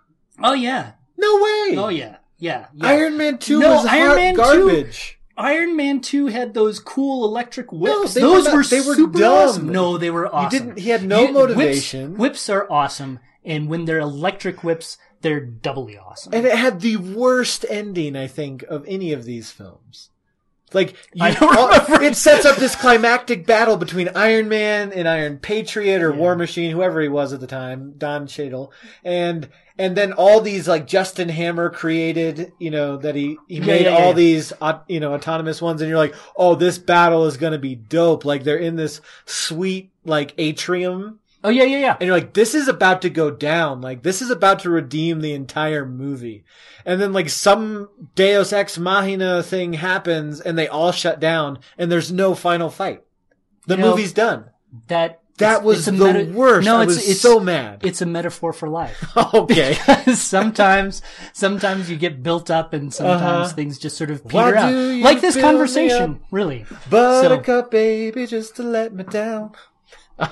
[0.42, 0.92] oh yeah.
[1.16, 1.76] No way.
[1.76, 2.16] Oh yeah.
[2.38, 2.66] Yeah.
[2.74, 2.86] yeah.
[2.86, 5.18] Iron Man Two No, was Iron hot Man 2 garbage.
[5.36, 8.14] Iron Man 2 had those cool electric whips.
[8.14, 9.22] they those were were, they were dumb.
[9.48, 9.68] awesome.
[9.70, 10.50] No, they were awesome.
[10.58, 12.16] didn't- he had no whips- motivation.
[12.16, 16.32] Whips, are awesome, and when they're electric whips, they're doubly awesome.
[16.34, 20.10] And it had the worst ending, I think, of any of these films.
[20.72, 21.50] Like you, I don't
[21.88, 22.04] remember.
[22.04, 26.16] it sets up this climactic battle between Iron Man and Iron Patriot or Yeah.
[26.16, 28.72] War Machine, whoever he was at the time, Don Cheadle,
[29.02, 33.66] and and then all these like Justin Hammer created, you know, that he he Yeah,
[33.66, 37.26] made yeah, all these uh, you know autonomous ones, and you're like, oh, this battle
[37.26, 38.24] is gonna be dope.
[38.24, 41.96] Like they're in this sweet like atrium oh yeah, yeah, yeah.
[42.00, 43.80] and you're like, this is about to go down.
[43.80, 46.44] Like, this is about to redeem the entire movie.
[46.84, 51.90] And then, like, some Deus Ex Machina thing happens and they all shut down and
[51.90, 53.02] there's no final fight.
[53.66, 54.46] The You know, movie's done.
[54.88, 56.64] That That it's- was it's the meta- worst.
[56.66, 57.80] No, it's was it's so mad.
[57.84, 59.04] It's a metaphor for life.
[59.34, 59.74] okay.
[60.14, 63.48] sometimes, sometimes you get built up, and sometimes Uh-huh.
[63.54, 64.72] things just sort of Why peter out.
[65.02, 66.66] Like this conversation, really.
[66.90, 69.52] Buttercup, baby, just to let me down.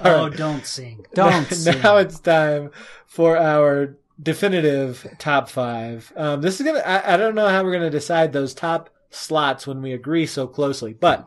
[0.04, 1.80] Oh, don't sing, don't sing.
[1.80, 2.70] now it's time
[3.06, 6.12] for our definitive top five.
[6.16, 6.80] Um, this is gonna.
[6.80, 10.46] I, I don't know how we're gonna decide those top slots when we agree so
[10.46, 11.26] closely, but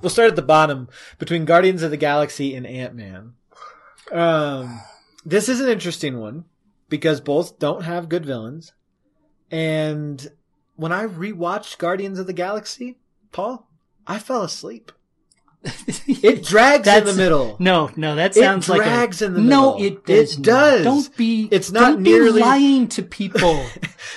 [0.00, 3.34] we'll start at the bottom between Guardians of the Galaxy and Ant Man.
[4.12, 4.80] Um,
[5.24, 6.44] this is an interesting one
[6.88, 8.72] because both don't have good villains.
[9.50, 10.30] And
[10.76, 12.98] when I rewatched Guardians of the Galaxy,
[13.32, 13.68] Paul,
[14.06, 14.92] I fell asleep.
[16.22, 17.56] It drags in the middle.
[17.58, 19.78] No, no, that sounds like a, drags in the middle.
[19.78, 20.34] no, it does.
[20.34, 20.44] It not.
[20.44, 20.84] does.
[20.84, 21.48] Don't be.
[21.50, 23.64] It's not don't nearly- be lying to people.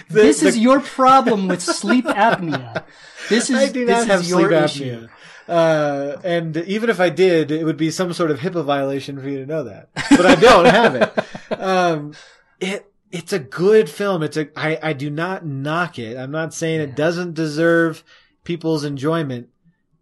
[0.10, 2.84] The- this is your problem with sleep apnea.
[3.29, 5.08] This is I do this not have is your sleep issue.
[5.08, 5.10] apnea.
[5.47, 9.29] Uh, and even if I did, it would be some sort of HIPAA violation for
[9.29, 9.89] you to know that.
[10.10, 11.60] But I don't have it.
[11.62, 12.13] Um,
[12.60, 14.21] it it's a good film.
[14.23, 16.17] It's a I, I do not knock it.
[16.17, 18.03] I'm not saying it doesn't deserve
[18.43, 19.49] people's enjoyment,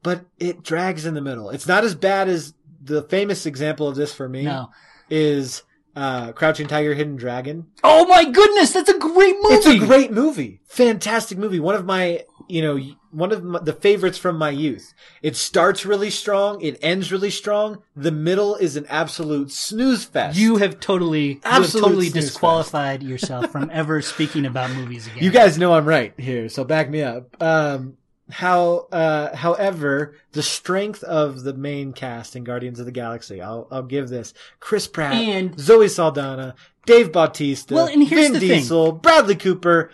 [0.04, 1.50] but it drags in the middle.
[1.50, 4.70] It's not as bad as the famous example of this for me No.
[5.10, 5.64] is
[5.96, 7.68] uh, Crouching Tiger, Hidden Dragon.
[7.84, 9.56] Oh my goodness, that's a great movie.
[9.56, 10.60] It's a great movie.
[10.66, 11.60] Fantastic movie.
[11.60, 12.80] One of my, you know,
[13.12, 14.94] one of my, the favorites from my youth.
[15.22, 16.60] It starts really strong.
[16.62, 17.84] It ends really strong.
[17.96, 20.36] The middle is an absolute snooze fest.
[20.38, 25.24] You have totally, you have totally disqualified yourself from ever speaking about movies again.
[25.24, 27.40] you guys know I'm right here, so back me up.
[27.42, 27.98] Um,
[28.34, 33.68] how, uh, however, the strength of the main cast in Guardians of the Galaxy, I'll,
[33.72, 38.40] I'll give this Chris Pratt, And- Zoe Saldana, Dave Bautista, Well, and here's Vin the
[38.40, 38.50] thing.
[38.60, 39.92] Diesel, Bradley Cooper.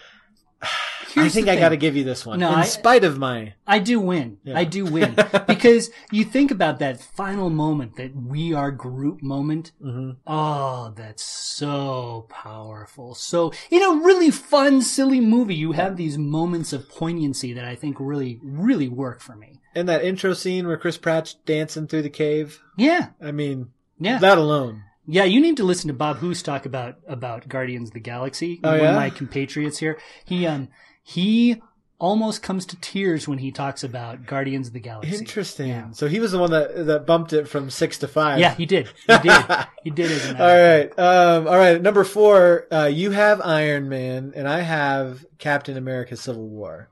[1.15, 3.53] I think I got to give you this one, No, in I- spite of my
[3.67, 4.37] I do win.
[4.53, 5.15] I do win
[5.47, 9.71] because you think about that final moment, that we are Groot moment.
[9.83, 10.11] Mm-hmm.
[10.25, 13.13] Oh, that's so powerful.
[13.15, 17.75] So in a really fun, silly movie, you have these moments of poignancy that I
[17.75, 19.59] think really, really work for me.
[19.75, 22.59] And that intro scene where Chris Pratt's dancing through the cave.
[22.75, 23.69] Yeah, I mean,
[23.99, 24.83] yeah, that alone.
[25.05, 25.25] yeah.
[25.25, 28.59] You need to listen to Bob Hoos talk about about Guardians of the Galaxy.
[28.63, 28.89] Oh, one yeah?
[28.89, 29.99] of my compatriots here.
[30.25, 30.69] He um
[31.03, 31.61] he
[31.99, 35.15] almost comes to tears when he talks about Guardians of the Galaxy.
[35.15, 35.67] Interesting.
[35.67, 35.91] Yeah.
[35.91, 38.39] So he was the one that that bumped it from six to five.
[38.39, 38.89] Yeah, he did.
[39.07, 39.45] He did.
[39.83, 40.11] he did.
[40.11, 40.99] As a matter All right.
[40.99, 41.81] Um, all right.
[41.81, 46.89] Number four, uh, you have Iron Man, and I have Captain America: Civil War.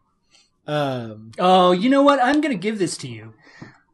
[0.67, 2.19] Um, Oh, you know what?
[2.21, 3.33] I'm going to give this to you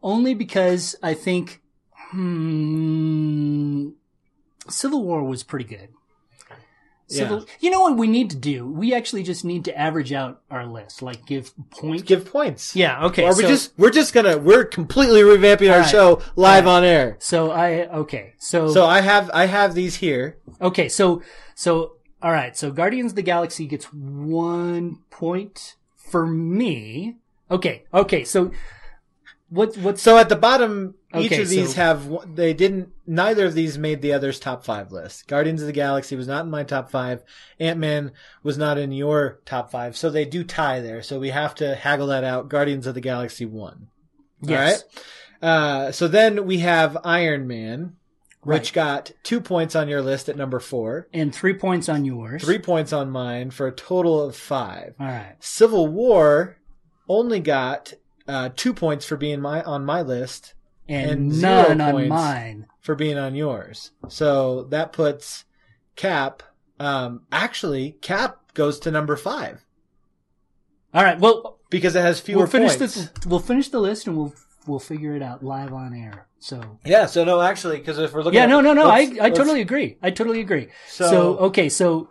[0.02, 1.62] only because I think
[2.10, 3.90] hmm,
[4.70, 5.90] Civil War was pretty good.
[7.18, 7.42] Yeah.
[7.60, 8.68] You know what we need to do?
[8.68, 12.04] We actually just need to average out our list, like give points.
[12.04, 12.76] give points.
[12.76, 13.06] yeah.
[13.06, 13.24] Okay.
[13.24, 15.90] Or we so, just we're just gonna we're completely revamping our right.
[15.90, 17.18] show live All on air.
[17.20, 18.34] so I okay.
[18.38, 20.38] So, So I have I have these here.
[20.62, 20.90] okay.
[20.90, 21.22] So
[21.56, 22.56] so all right.
[22.58, 27.18] So Guardians of the Galaxy gets one point for me.
[27.52, 27.84] Okay.
[27.94, 28.24] Okay.
[28.24, 28.52] So
[29.54, 32.90] what's So at the bottom, each Okay, of these have they didn't.
[33.06, 35.28] Neither of these made the other's top five list.
[35.28, 37.24] Guardians of the Galaxy was not in my top five.
[37.60, 38.12] Ant Man
[38.42, 39.96] was not in your top five.
[39.96, 41.02] So they do tie there.
[41.04, 42.50] So we have to haggle that out.
[42.50, 43.88] Guardians of the Galaxy won.
[44.42, 44.84] yes.
[45.42, 45.54] All right.
[45.88, 47.98] Uh, so then we have Iron Man,
[48.44, 52.44] which got two points on your list at number four, and three points on yours.
[52.44, 54.96] three points on mine for a total of five.
[55.00, 55.36] All right.
[55.42, 56.58] Civil War
[57.10, 57.94] only got
[58.28, 60.54] uh, two points for being my on my list
[60.88, 62.68] and, And none on mine.
[62.82, 63.92] for being on yours.
[64.10, 65.46] So that puts
[65.96, 66.44] Cap.
[66.80, 69.64] Um, actually, Cap goes to number five
[70.94, 71.20] All right.
[71.20, 72.96] Well, because it has fewer we'll finish points.
[72.96, 73.26] this.
[73.26, 74.34] We'll finish the list and we'll
[74.68, 76.28] we'll figure it out live on air.
[76.40, 77.06] So Yeah.
[77.06, 78.90] So no, actually, because if we're looking, yeah, at, no, no, no.
[78.90, 79.98] I I let's- totally agree.
[80.02, 80.70] I totally agree.
[80.88, 82.10] So- so okay, so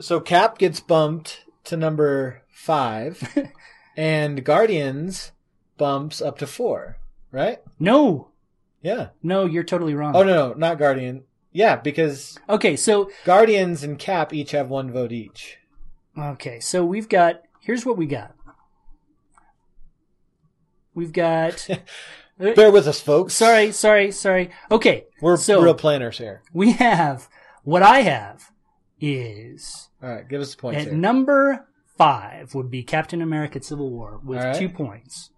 [0.00, 3.22] So Cap gets bumped to number five,
[3.96, 5.32] and Guardians
[5.76, 6.98] bumps up to four.
[7.30, 7.60] Right?
[7.78, 8.28] no,
[8.82, 9.08] Yeah.
[9.22, 10.14] no, you're totally wrong.
[10.14, 11.24] Oh no, no, not Guardian.
[11.50, 15.58] Yeah, because Okay, so Guardians and Cap each have one vote each.
[16.18, 17.42] okay, so we've got.
[17.60, 18.34] Here's what we got.
[20.94, 21.68] We've got.
[22.40, 23.34] Uh, Bear with us, folks.
[23.34, 24.50] sorry, sorry, sorry.
[24.70, 26.42] Okay, we're so- real planners here.
[26.52, 27.28] we have
[27.62, 28.50] what I have
[28.98, 30.96] is All right, give us the points At here.
[30.96, 34.56] number five would be Captain America Civil War with right.
[34.56, 35.30] two points.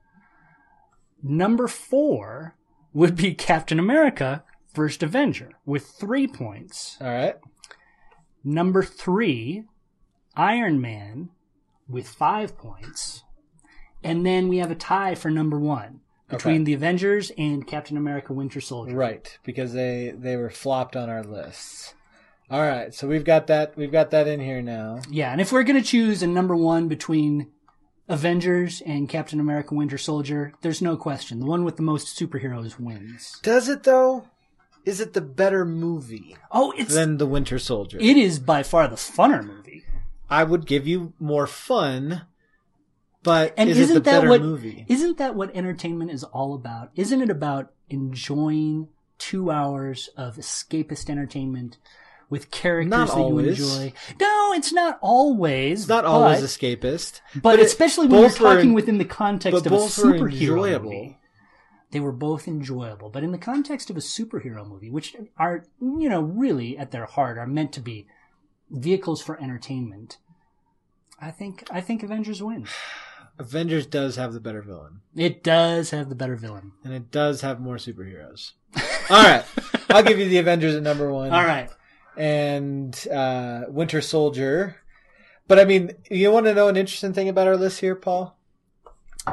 [1.26, 2.54] Number four
[2.92, 6.98] would be Captain America First Avenger with three points.
[7.00, 7.36] All right.
[8.44, 9.64] Number three,
[10.36, 11.30] Iron Man
[11.88, 13.22] with five points.
[14.02, 16.64] And then we have a tie for number one between Okay.
[16.64, 18.94] the Avengers and Captain America Winter Soldier.
[18.94, 21.94] Right, because they they were flopped on our lists.
[22.50, 25.00] All right, so we've got that we've got that in here now.
[25.08, 27.50] Yeah, and if we're going to choose a number one between
[28.08, 31.40] Avengers and Captain America Winter Soldier, there's no question.
[31.40, 33.38] The one with the most superheroes wins.
[33.42, 34.26] Does it though?
[34.84, 37.96] Is it the better movie Oh, it's than The Winter Soldier?
[37.98, 39.84] it is by far the funner movie.
[40.28, 42.22] I would give you more fun,
[43.22, 44.84] but And is it isn't the that better what movie?
[44.88, 46.90] not that what entertainment is all about?
[46.96, 51.78] Isn't it about enjoying two hours of escapist entertainment
[52.34, 53.58] with characters Not that always.
[53.58, 53.92] you enjoy.
[54.20, 55.80] No, it's not always.
[55.82, 59.64] It's not but, always escapist, but, it- especially when you're talking en- within the context
[59.66, 61.18] of a superhero movie.
[61.92, 66.08] They were both enjoyable, but in the context of a superhero movie, which are you
[66.08, 68.06] know really at their heart are meant to be
[68.68, 70.18] vehicles for entertainment.
[71.20, 72.68] I think I think Avengers wins.
[73.38, 76.72] Avengers does have the better villain, It does have the better villain.
[76.84, 78.52] and it does have more superheroes.
[79.10, 79.44] All right,
[79.90, 81.30] I'll give you the Avengers at number one.
[81.32, 81.68] All right.
[82.16, 84.76] And uh, Winter Soldier.
[85.46, 88.36] But I mean, you want to know an interesting thing about our list here, Paul?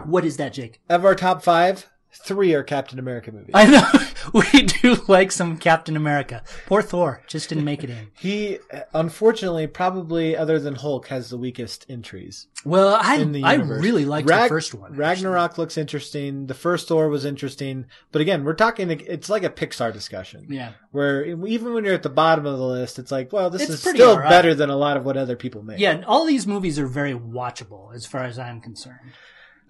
[0.06, 0.82] What is that, Jake?
[0.90, 3.52] Of our top five, three are Captain America movies.
[3.54, 3.88] I know
[4.34, 6.44] we do like some Captain America.
[6.68, 8.12] Poor Thor just didn't make it in.
[8.20, 8.60] He,
[8.94, 14.44] unfortunately, probably other than Hulk, has the weakest entries Well, I I really liked Rag-
[14.44, 14.92] the first one.
[14.92, 14.98] actually.
[15.00, 16.48] Ragnarok looks interesting.
[16.48, 18.92] The first Thor was interesting, but again, we're talking.
[18.92, 20.46] It's like a Pixar discussion.
[20.50, 20.74] Yeah.
[20.92, 23.72] Where even when you're at the bottom of the list, it's like, well, this It's
[23.72, 24.30] is still alright.
[24.30, 25.80] better than a lot of what other people make.
[25.80, 29.12] Yeah, all these movies are very watchable as far as I'm concerned.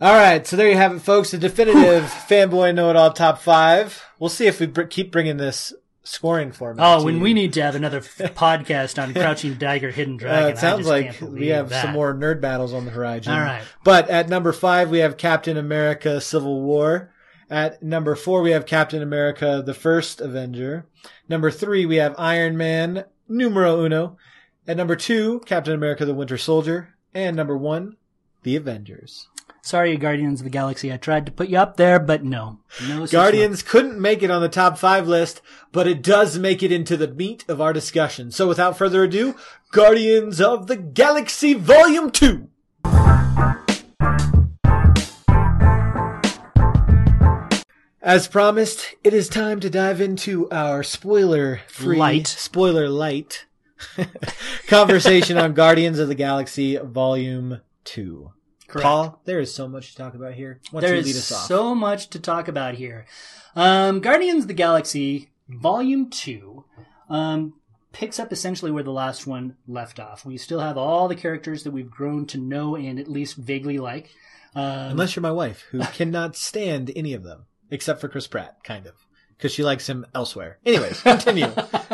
[0.01, 1.29] All right, so there you have it, folks.
[1.29, 4.03] The definitive fanboy know-it-all top five.
[4.17, 6.83] We'll see if we br- keep bringing this scoring format.
[6.83, 7.21] Oh, when you.
[7.21, 10.45] we need to have another f- podcast on Crouching Tiger, Hidden Dragon.
[10.45, 11.83] Uh, it sounds like we have that.
[11.83, 13.31] some more nerd battles on the horizon.
[13.31, 13.61] All right.
[13.83, 17.13] But at number five, we have Captain America: Civil War.
[17.47, 20.87] At number four, we have Captain America: The First Avenger.
[21.29, 24.17] Number three, we have Iron Man: Numero Uno.
[24.67, 26.95] At number two, Captain America: The Winter Soldier.
[27.13, 27.97] And number one,
[28.41, 29.27] The Avengers.
[29.63, 30.91] Sorry, Guardians of the Galaxy.
[30.91, 32.59] I tried to put you up there, but no.
[32.87, 36.71] No Guardians couldn't make it on the top five list, but it does make it
[36.71, 38.31] into the meat of our discussion.
[38.31, 39.35] So without further ado,
[39.71, 42.47] Guardians of the Galaxy Volume 2.
[48.03, 52.27] As promised, it is time to dive into our spoiler free, Light.
[52.27, 53.45] spoiler light
[54.67, 58.31] conversation on Guardians of the Galaxy Volume 2.
[58.71, 58.83] Correct.
[58.85, 60.61] Paul, there is so much to talk about here.
[60.71, 61.45] Why There you lead is us off?
[61.47, 63.05] so much to talk about here.
[63.55, 66.63] Um, Guardians of the Galaxy Volume 2
[67.09, 67.53] um,
[67.91, 70.25] picks up essentially where the last one left off.
[70.25, 73.77] We still have all the characters that we've grown to know and at least vaguely
[73.77, 74.09] like.
[74.55, 78.63] Um, Unless you're my wife, who cannot stand any of them, except for Chris Pratt,
[78.63, 78.93] kind of,
[79.37, 80.59] because she likes him elsewhere.
[80.65, 81.51] Anyways, continue.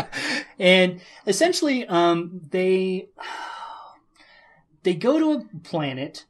[0.60, 3.10] and essentially, um, they
[4.84, 6.26] they go to a planet.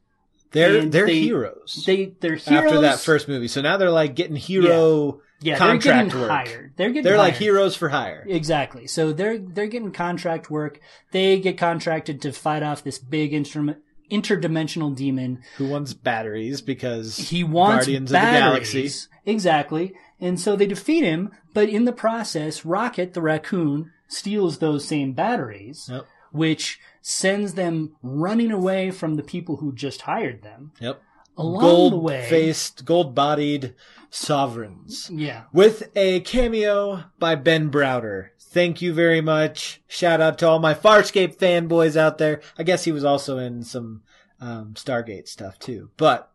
[0.51, 3.91] They're And they're they- heroes They they're heroes after that first movie, so now they're
[3.91, 5.21] like getting hero.
[5.41, 6.29] yeah contract they're getting work.
[6.31, 6.73] hired.
[6.77, 8.25] They're getting They're like heroes for hire.
[8.27, 8.87] Exactly.
[8.87, 10.79] So they're they're getting contract work.
[11.11, 13.79] They get contracted to fight off this big instrument
[14.11, 15.41] interdimensional demon.
[15.57, 16.61] Who wants batteries?
[16.61, 18.37] Because He wants Guardians batteries.
[18.37, 19.07] of the Galaxy.
[19.25, 19.93] Exactly.
[20.19, 25.11] And so they defeat him, but in the process, Rocket the raccoon steals those same
[25.13, 26.05] batteries, Yep.
[26.31, 30.71] Which sends them running away from the people who just hired them.
[30.79, 31.01] Yep.
[31.37, 33.75] Along the way, Gold faced, gold bodied
[34.09, 35.09] sovereigns.
[35.13, 38.29] yeah, with a cameo by Ben Browder.
[38.39, 39.81] Thank you very much.
[39.87, 42.41] Shout out to all my Farscape fanboys out there.
[42.57, 44.01] I guess he was also in some
[44.41, 45.91] um, Stargate stuff too.
[45.97, 46.31] But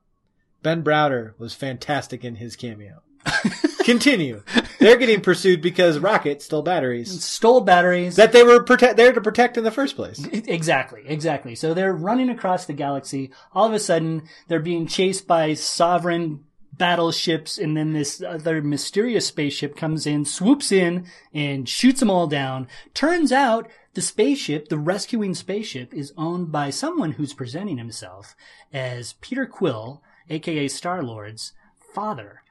[0.63, 3.03] Ben Browder was fantastic in his cameo.
[3.85, 4.43] Continue.
[4.83, 8.17] They're getting pursued because Rocket stole batteries stole batteries.
[8.17, 10.25] that they were prote- there to protect in the first place.
[10.33, 11.55] Exactly, exactly.
[11.55, 13.31] So they're running across the galaxy.
[13.55, 19.27] All of a sudden, they're being chased by sovereign battleships, and then this other mysterious
[19.27, 22.67] spaceship comes in, swoops in, and shoots them all down.
[22.95, 28.35] Turns out the spaceship, the rescuing spaceship, is owned by someone who's presenting himself
[28.73, 31.53] as Peter Quill, aka Star Lord's
[31.95, 32.43] father.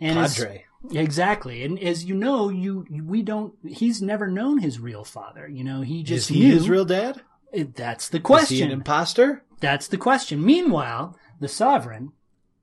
[0.00, 0.64] And as- Padre.
[0.92, 3.54] Exactly, and as you know, you we don't.
[3.66, 5.48] He's never known his real father.
[5.48, 6.52] You know, he just Is he knew.
[6.54, 7.20] his real dad?
[7.52, 8.54] That's the question.
[8.54, 9.42] Is he an imposter?
[9.60, 10.44] That's the question.
[10.44, 12.12] Meanwhile, the sovereign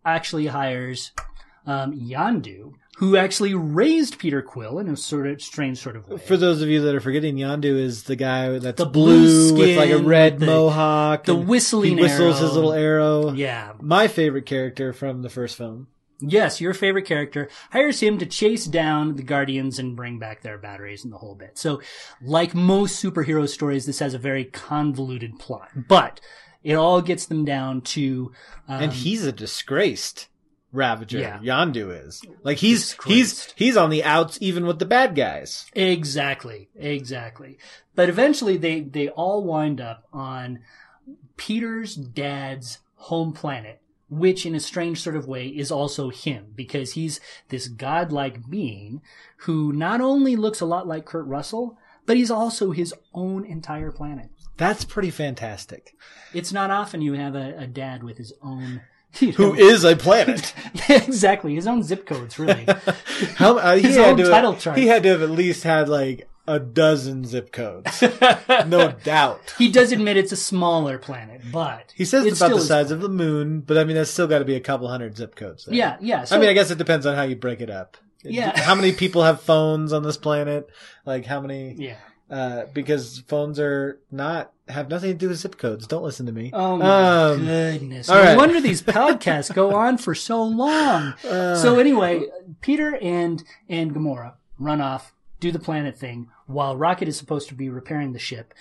[0.06, 1.12] actually hires
[1.66, 6.18] um, Yondu, who actually raised Peter Quill in a sort of strange sort of way.
[6.18, 9.60] For those of you that are forgetting, Yondu is the guy that's The blue blue,
[9.60, 11.26] with like a red the- mohawk.
[11.26, 12.46] the whistling He whistles arrow.
[12.48, 13.34] his little arrow.
[13.34, 13.74] yeah.
[13.82, 15.88] My favorite character from the first film.
[16.20, 20.58] Yes, your favorite character hires him to chase down the Guardians and bring back their
[20.58, 21.58] batteries and the whole bit.
[21.58, 21.82] So,
[22.22, 26.22] like most superhero stories, this has a very convoluted plot, but
[26.64, 28.32] it all gets them down to
[28.68, 30.30] um, and he's a disgraced
[30.76, 31.20] Ravager.
[31.20, 31.40] Yeah.
[31.40, 32.22] Yondu is.
[32.44, 35.66] Like he's he's he's on the outs even with the bad guys.
[35.74, 37.58] Exactly, exactly.
[37.96, 40.60] But eventually they, they all wind up on
[41.38, 46.94] Peter's dad's home planet, which in a strange sort of way is also him because
[46.94, 49.02] he's this godlike being
[49.40, 53.92] who not only looks a lot like Kurt Russell, but he's also his own entire
[53.92, 54.30] planet.
[54.58, 55.96] That's pretty fantastic.
[56.34, 58.82] It's not often you have a, a dad with his own.
[59.20, 60.54] you know- is a planet?
[60.90, 62.66] exactly his own zip codes, really.
[63.36, 64.78] How, uh, he, His own title have, chart.
[64.78, 68.02] he had to have at least had like a dozen zip codes.
[68.68, 69.56] no doubt.
[69.58, 73.02] he does admit it's a smaller planet, but He says it's about the size of
[73.02, 75.66] the moon, but I mean, that's still got to be a couple hundred zip codes.
[75.66, 75.74] There.
[75.76, 76.24] Yeah, yeah.
[76.24, 77.98] So, I mean, I guess it depends on how you break it up.
[78.24, 78.60] Yeah.
[78.60, 80.70] How many people have phones on this planet?
[81.06, 81.74] Like how many?
[81.78, 81.98] yeah.
[82.28, 85.86] Uh, because phones are not have nothing to do with zip codes.
[85.86, 86.50] Don't listen to me.
[86.54, 88.10] Oh my Um, goodness!
[88.10, 88.36] No right.
[88.36, 91.14] wonder these podcasts go on for so long.
[91.24, 92.24] Uh, so anyway,
[92.62, 97.56] Peter and and Gamora run off, do the planet thing, while Rocket is supposed to
[97.56, 98.54] be repairing the ship.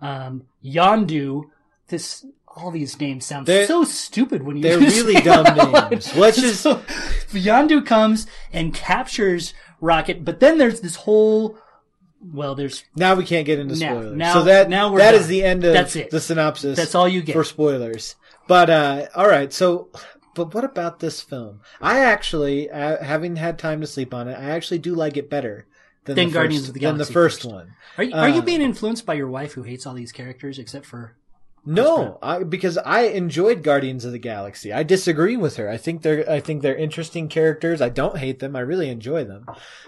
[0.00, 1.44] Um, Yondu,
[1.88, 2.24] this
[2.56, 5.90] all these names sound They're- so stupid when you they're really dumb them out loud.
[5.92, 6.16] names.
[6.16, 6.76] Let's just- So,
[7.32, 11.56] Yondu comes and captures Rocket, but then there's this whole.
[12.22, 14.14] Well, there's now we can't get into spoilers.
[14.16, 16.10] now- so that now we're that is the end of That's it.
[16.10, 16.76] the synopsis.
[16.76, 17.32] that's all you get.
[17.32, 18.16] for spoilers.
[18.46, 19.88] But uh, all right, so
[20.34, 21.60] but what about this film?
[21.80, 25.30] I actually, uh, having had time to sleep on it, I actually do like it
[25.30, 25.66] better
[26.14, 26.98] than, Than the Guardians first, of the Galaxy.
[26.98, 27.52] than the first first.
[27.52, 27.74] one.
[27.98, 30.58] Are you, are you Uh, being influenced by your wife who hates all these characters
[30.58, 31.16] except for?
[31.66, 34.72] No, I, because I enjoyed Guardians of the Galaxy.
[34.72, 35.68] I disagree with her.
[35.68, 37.82] I think they're I think they're interesting characters.
[37.82, 38.56] I don't hate them.
[38.56, 39.44] I really enjoy them.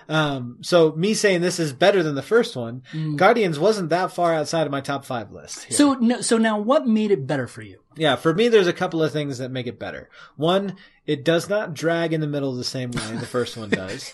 [0.07, 2.83] Um, so me saying this is better than the first one,
[3.17, 5.65] Guardians wasn't that far outside of my top five list.
[5.65, 5.75] here.
[5.79, 7.79] So no, so now what made it better for you?
[7.97, 10.11] Yeah, for me, there's a couple of things that make it better.
[10.37, 14.13] One, it does not drag in the middle the same way the first one does.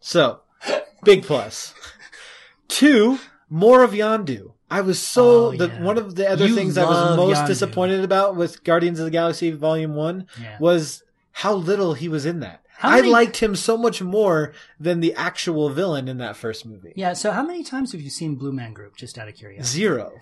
[0.00, 0.40] So,
[1.04, 1.74] big plus.
[2.68, 3.18] Two,
[3.48, 4.52] more of Yondu.
[4.70, 5.82] I was so Oh, the yeah.
[5.82, 7.46] one of the other You things I was most Yondu.
[7.46, 10.58] disappointed about with Guardians of the Galaxy Volume One Yeah.
[10.60, 12.60] was how little he was in that.
[12.76, 16.66] How I many- liked him so much more than the actual villain in that first
[16.66, 16.92] movie.
[16.96, 17.14] Yeah.
[17.14, 18.96] So how many times have you seen Blue Man Group?
[18.96, 19.78] Just out of curiosity.
[19.80, 20.12] Zero.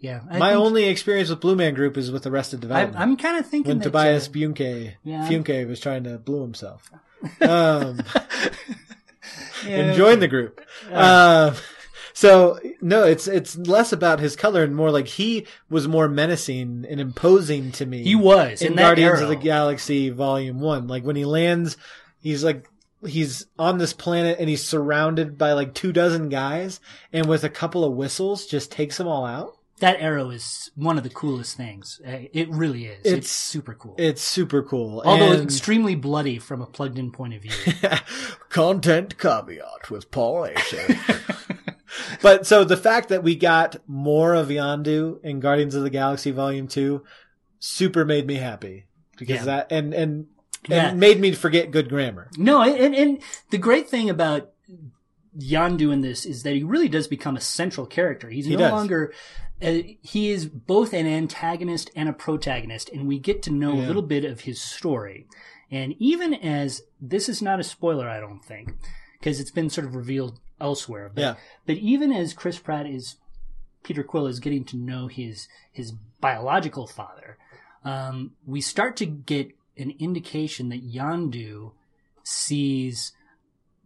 [0.00, 0.20] Yeah.
[0.28, 3.00] I My only experience with Blue Man Group is with Arrested I, Development.
[3.00, 5.28] I'm kind of thinking when that, Tobias uh, Funke Yeah.
[5.28, 6.90] Funke was trying to blue himself.
[7.40, 8.00] Um,
[9.66, 10.60] yeah, and join the group.
[10.90, 11.54] Uh,
[12.12, 16.86] so no, it's it's less about his color and more like he was more menacing
[16.88, 18.02] and imposing to me.
[18.02, 19.22] He was in, in, that Guardians era.
[19.22, 20.86] of the Galaxy Volume One.
[20.86, 21.76] Like when he lands,
[22.20, 22.68] he's like
[23.06, 26.80] he's on this planet and he's surrounded by like two dozen guys,
[27.12, 29.56] and with a couple of whistles, just takes them all out.
[29.82, 32.00] That arrow is one of the coolest things.
[32.06, 32.98] Uh, It really is.
[33.00, 33.96] It's, It's- super cool.
[33.98, 35.02] It's super cool.
[35.04, 37.52] Although and- extremely bloody from a plugged-in point of view.
[38.48, 40.98] Content caveat with Paul Asay.
[42.22, 46.30] but so the fact that we got more of Yondu in Guardians of the Galaxy
[46.30, 47.02] Volume Two,
[47.58, 48.86] super made me happy
[49.18, 49.44] because Yeah.
[49.46, 50.26] that and and
[50.68, 50.90] Yeah.
[50.90, 52.30] and made me forget good grammar.
[52.36, 53.18] No, and, and
[53.50, 54.50] the great thing about
[55.38, 58.28] Yondu in this is that he really does become a central character.
[58.28, 58.72] He's He no does.
[58.72, 59.12] longer.
[59.62, 63.84] Uh, he is both an antagonist and a protagonist, and we get to know Yeah.
[63.84, 65.26] a little bit of his story.
[65.70, 68.74] And even as this is not a spoiler, I don't think,
[69.18, 71.10] because it's been sort of revealed elsewhere.
[71.14, 71.34] But, Yeah.
[71.66, 73.16] but even as Chris Pratt is,
[73.82, 77.38] Peter Quill is getting to know his his biological father,
[77.84, 81.72] um, we start to get an indication that Yondu
[82.22, 83.12] sees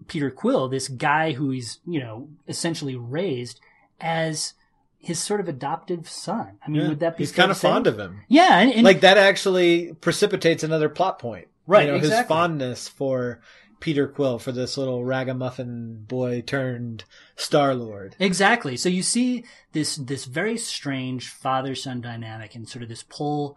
[0.09, 3.61] Peter Quill, this guy who he's, you know, essentially raised
[4.01, 4.55] as
[4.99, 6.59] his sort of adoptive son.
[6.67, 6.89] I mean, Yeah.
[6.89, 7.69] would that be He's kind of say?
[7.69, 8.21] fond of him.
[8.29, 11.49] Yeah, and, and like that actually precipitates another plot point.
[11.67, 13.41] Right, You know, his fondness for
[13.81, 18.17] Peter Quill, for this little ragamuffin boy turned Star Lord.
[18.19, 18.77] Exactly.
[18.77, 23.57] So you see this this very strange father son dynamic and sort of this pull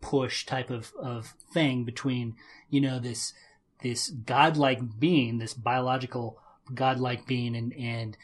[0.00, 2.36] push type of, of thing between,
[2.70, 3.34] you know, this
[3.82, 6.38] this godlike being, this biological
[6.74, 8.16] godlike being and and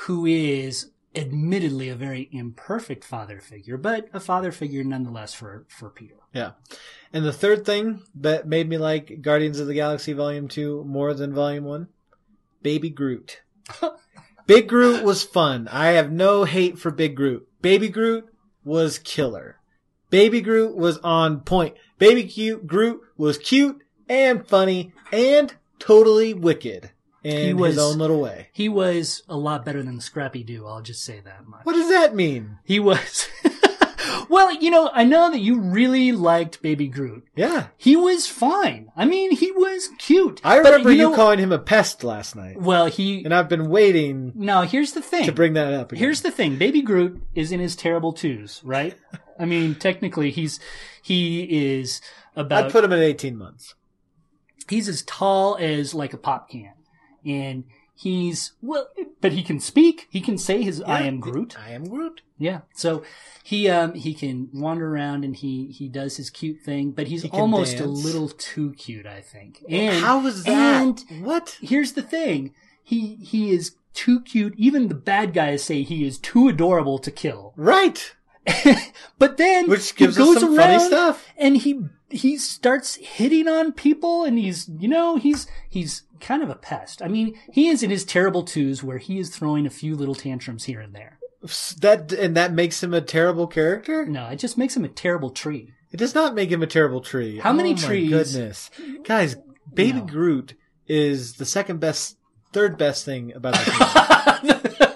[0.00, 5.88] who is admittedly a very imperfect father figure, but a father figure nonetheless for for
[5.88, 6.16] Peter.
[6.32, 6.52] Yeah.
[7.12, 11.14] And the third thing that made me like Guardians of the Galaxy Volume 2 more
[11.14, 11.88] than Volume 1
[12.62, 13.40] Baby Groot.
[14.46, 15.68] Big Groot was fun.
[15.68, 17.48] I have no hate for Big Groot.
[17.62, 18.26] Baby Groot
[18.64, 19.56] was killer.
[20.10, 21.74] Baby Groot was on point.
[21.98, 26.90] Baby cute Groot was cute and funny and totally wicked
[27.22, 28.48] He in was- his own little way.
[28.52, 31.64] He was a lot better than Scrappy Doo, I'll just say that much.
[31.64, 32.58] What does that mean?
[32.64, 33.26] He was
[34.28, 37.24] Well, you know, I know that you really liked Baby Groot.
[37.36, 37.68] Yeah.
[37.76, 38.90] he was fine.
[38.96, 40.40] I mean, he was cute.
[40.42, 43.24] I But remember you, know- calling him a pest last night, Well, he.
[43.24, 45.26] and I've been waiting No, here's the thing.
[45.26, 45.92] to bring that up.
[45.92, 46.00] Again.
[46.02, 48.94] Here's the thing: Baby Groot is in his terrible twos, right?
[49.38, 50.58] I mean, technically, he's
[51.02, 52.00] he is
[52.34, 53.74] about I'd put him at 18 months.
[54.68, 56.72] He's as tall as like a pop can,
[57.24, 57.64] and
[57.94, 58.88] he's well,
[59.20, 60.06] but he can speak.
[60.10, 62.22] He can say his "I am Groot." I am Groot.
[62.38, 63.02] Yeah, so
[63.42, 67.24] he um he can wander around and he he does his cute thing, but he's
[67.30, 69.64] almost a little too cute, I think.
[69.68, 71.02] And How was that?
[71.08, 71.56] And what?
[71.62, 74.54] here's the thing: he he is too cute.
[74.58, 77.54] Even the bad guys say he is too adorable to kill.
[77.56, 78.14] Right.
[79.18, 81.26] but then Which he gives us some around funny stuff.
[81.36, 81.80] and he
[82.10, 87.02] he starts hitting on people and he's you know he's he's kind of a pest.
[87.02, 90.14] I mean, he is in his terrible twos where he is throwing a few little
[90.14, 91.18] tantrums here and there.
[91.80, 94.04] That and that makes him a terrible character.
[94.06, 95.72] No, it just makes him a terrible tree.
[95.92, 97.38] It does not make him a terrible tree.
[97.38, 98.70] How many Oh my trees- Goodness,
[99.04, 99.36] guys,
[99.72, 100.06] Baby No.
[100.06, 100.54] Groot
[100.88, 102.16] is the second best,
[102.52, 104.94] third best thing about the.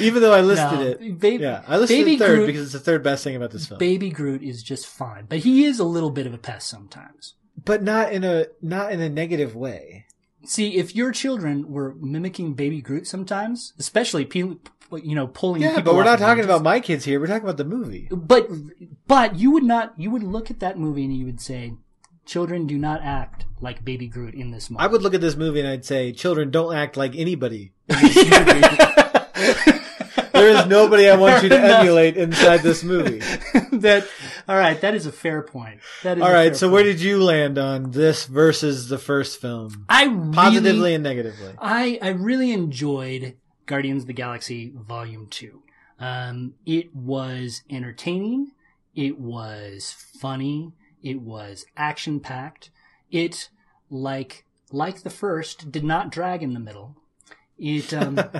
[0.00, 2.72] Even though I listed No, it, Baby, yeah, I listed Baby third Groot- because it's
[2.72, 3.78] the third best thing about this film.
[3.78, 7.34] Baby Groot is just fine, but he is a little bit of a pest sometimes.
[7.64, 10.06] but not in a not in a negative way.
[10.44, 14.54] See, if your children were mimicking Baby Groot sometimes, especially pe-
[15.02, 17.18] you know pulling Yeah, but we're not talking about my kids here.
[17.20, 18.08] We're talking about the movie.
[18.10, 18.48] But
[19.06, 21.74] but you would not you would look at that movie and you would say,
[22.24, 24.80] children do not act like Baby Groot in this movie.
[24.80, 27.72] I would look at this movie and I'd say, "Children, don't act like anybody."
[30.48, 33.18] there is nobody I want you to emulate inside this movie.
[33.72, 34.08] that
[34.48, 34.80] all right.
[34.80, 35.80] That is a fair point.
[36.02, 39.84] That is All right, so where did you land on this versus the first film?
[39.88, 41.52] I really, Positively and negatively.
[41.58, 43.36] I I really enjoyed
[43.66, 45.62] Guardians of the Galaxy Volume Two.
[46.00, 48.52] Um, it was entertaining.
[48.94, 50.72] It was funny.
[51.02, 52.70] It was action packed.
[53.10, 53.50] It
[53.90, 56.96] like like the first did not drag in the middle.
[57.58, 58.16] It um,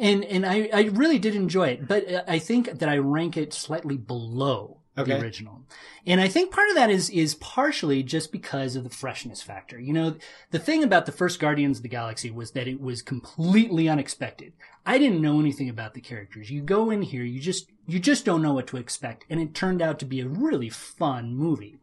[0.00, 3.36] and and I I really did enjoy it, but uh, I think that I rank
[3.36, 5.12] it slightly below Okay.
[5.12, 5.62] the original.
[6.04, 9.78] And I think part of that is is partially just because of the freshness factor.
[9.78, 10.16] You know,
[10.50, 14.52] the thing about the first Guardians of the Galaxy was that it was completely unexpected.
[14.84, 16.50] I didn't know anything about the characters.
[16.50, 19.54] You go in here, you just you just don't know what to expect, and it
[19.54, 21.78] turned out to be a really fun movie.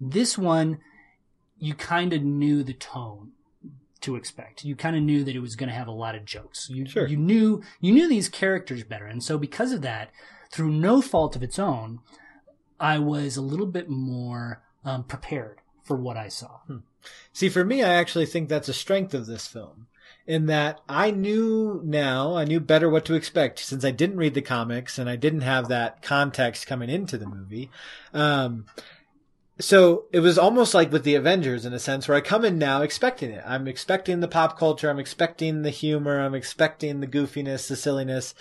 [0.00, 0.78] This one,
[1.58, 3.32] you kind of knew the tone
[4.00, 4.64] to expect.
[4.64, 6.68] You kind of knew that it was going to have a lot of jokes.
[6.70, 7.06] You Sure.
[7.06, 10.10] you knew you knew these characters better, and so because of that,
[10.50, 12.00] through no fault of its own,
[12.78, 16.60] I was a little bit more um, prepared for what I saw.
[17.32, 19.86] See, for me, I actually think that's a strength of this film.
[20.26, 24.34] In that I knew now, I knew better what to expect since I didn't read
[24.34, 27.70] the comics and I didn't have that context coming into the movie.
[28.12, 28.66] Um,
[29.58, 32.58] so it was almost like with the Avengers in a sense where I come in
[32.58, 33.42] now expecting it.
[33.46, 34.90] I'm expecting the pop culture.
[34.90, 36.20] I'm expecting the humor.
[36.20, 38.34] I'm expecting the goofiness, the silliness.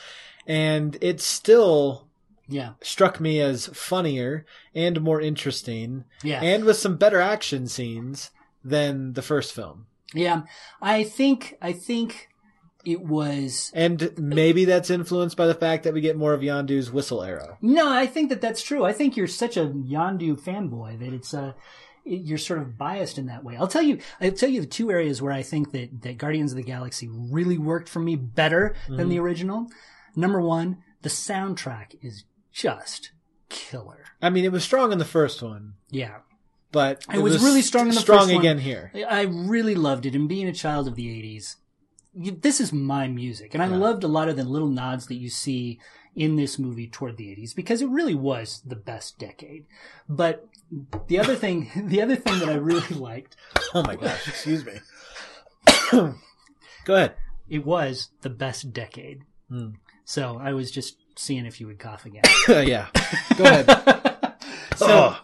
[0.45, 2.07] And it still
[2.47, 4.45] Yeah, struck me as funnier
[4.75, 8.31] and more interesting yeah, and with some better action scenes
[8.63, 9.87] than the first film.
[10.13, 10.41] yeah.
[10.81, 12.29] I think I think
[12.85, 16.91] it was And maybe that's influenced by the fact that we get more of Yondu's
[16.91, 17.57] whistle arrow.
[17.61, 18.85] No, I think that that's true.
[18.85, 21.53] I think you're such a Yondu fanboy that it's uh,
[22.05, 23.55] it- you're sort of biased in that way.
[23.57, 26.51] I'll tell you, I'll tell you the two areas where I think that, that Guardians
[26.51, 29.67] of the Galaxy really worked for me better than the original.
[30.15, 33.11] Number one, the soundtrack is just
[33.49, 34.03] killer.
[34.21, 36.17] I mean, it was strong in the first one, Yeah.
[36.71, 38.39] but It was really strong in the strong first one.
[38.39, 38.91] again here.
[39.09, 40.15] I really loved it.
[40.15, 41.64] And being a child of the 80s, you,
[42.15, 43.53] this is my music.
[43.53, 43.75] And I Yeah.
[43.77, 45.79] loved a lot of the little nods that you see
[46.15, 49.65] in this movie toward the 80s because it really was the best decade.
[50.07, 50.47] But
[51.07, 53.35] the other thing, the other thing that I really liked,
[53.73, 54.73] Oh my gosh, excuse me.
[55.91, 57.15] Go ahead.
[57.49, 59.23] it was the best decade.
[59.49, 59.69] Hmm.
[60.05, 62.23] So I was just seeing if you would cough again.
[62.47, 62.87] yeah,
[63.37, 64.35] go ahead.
[64.77, 65.15] so.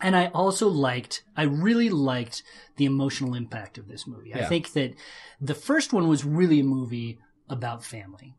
[0.00, 2.42] And I also liked, I really liked
[2.76, 4.34] the emotional impact of this movie.
[4.34, 4.94] I think that
[5.40, 7.18] the first one was really a movie
[7.48, 8.36] about family.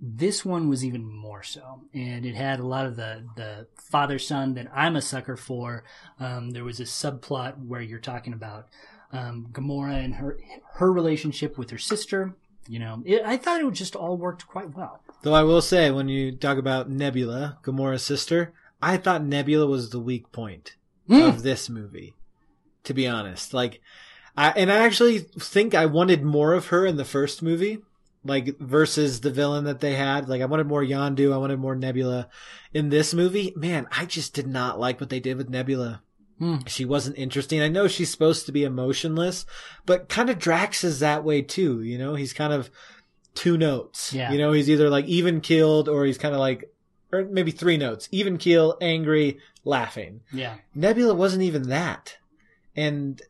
[0.00, 4.18] This one was even more so, and it had a lot of the the father
[4.18, 5.84] son that I'm a sucker for.
[6.18, 8.66] Um, there was a subplot where you're talking about
[9.12, 10.40] um, Gamora and her
[10.74, 12.34] her relationship with her sister.
[12.66, 15.02] You know, it, I thought it just all worked quite well.
[15.22, 19.90] Though I will say, when you talk about Nebula, Gamora's sister, I thought Nebula was
[19.90, 20.74] the weak point
[21.12, 21.28] Mm.
[21.28, 22.14] of this movie.
[22.84, 23.80] To be honest, like,
[24.36, 27.78] I and I actually think I wanted more of her in the first movie,
[28.24, 30.28] like versus the villain that they had.
[30.28, 32.28] Like, I wanted more Yondu, I wanted more Nebula.
[32.74, 36.02] In this movie, man, I just did not like what they did with Nebula.
[36.66, 37.60] She wasn't interesting.
[37.60, 39.46] I know she's supposed to be emotionless,
[39.86, 41.82] but kind of Drax is that way too.
[41.82, 42.68] You know, he's kind of
[43.36, 44.12] two notes.
[44.12, 44.32] Yeah.
[44.32, 46.68] You know, he's either like even killed or he's kind of like,
[47.12, 50.20] or maybe three notes: even keel, angry, laughing.
[50.32, 50.56] Yeah.
[50.74, 52.16] Nebula wasn't even that,
[52.74, 53.20] and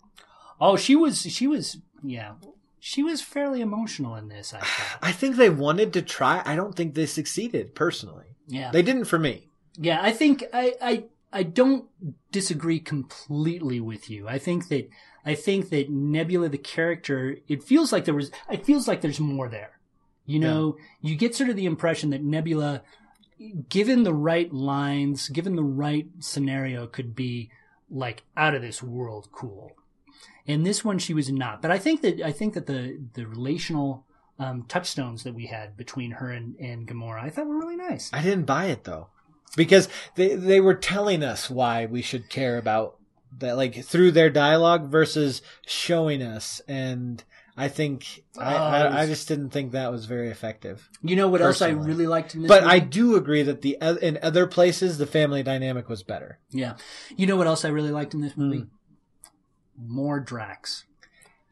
[0.63, 1.23] Oh, she was.
[1.23, 1.79] She was.
[2.05, 2.35] Yeah.
[2.79, 4.55] She was fairly emotional in this.
[4.55, 4.99] I thought.
[5.03, 6.41] I think they wanted to try.
[6.45, 8.37] I don't think they succeeded personally.
[8.47, 8.71] Yeah.
[8.71, 9.49] They didn't for me.
[9.77, 11.87] Yeah, I think I, I I don't
[12.31, 14.29] disagree completely with you.
[14.29, 14.89] I think that
[15.25, 19.21] I think that Nebula the character it feels like there was it feels like there's
[19.21, 19.79] more there.
[20.25, 22.83] You know, you get sort of the impression that Nebula
[23.69, 27.51] given the right lines, given the right scenario could be
[27.91, 29.73] like out of this world cool.
[30.47, 31.63] And this one she was not.
[31.63, 34.07] But I think that I think that the the relational
[34.39, 38.11] um, touchstones that we had between her and, and Gamora I thought were really nice.
[38.13, 39.09] I didn't buy it though,
[39.57, 42.97] because they they were telling us why we should care about
[43.39, 47.23] that, like through their dialogue versus showing us, and
[47.57, 50.89] I think I, Oh, I, I was- just didn't think that was very effective.
[51.03, 52.75] You know what else I really liked in this But movie?
[52.75, 56.39] I do agree that the in other places the family dynamic was better.
[56.51, 56.77] Yeah.
[57.17, 58.61] You know what else I really liked in this movie?
[58.61, 58.65] Hmm.
[59.95, 60.85] More Drax.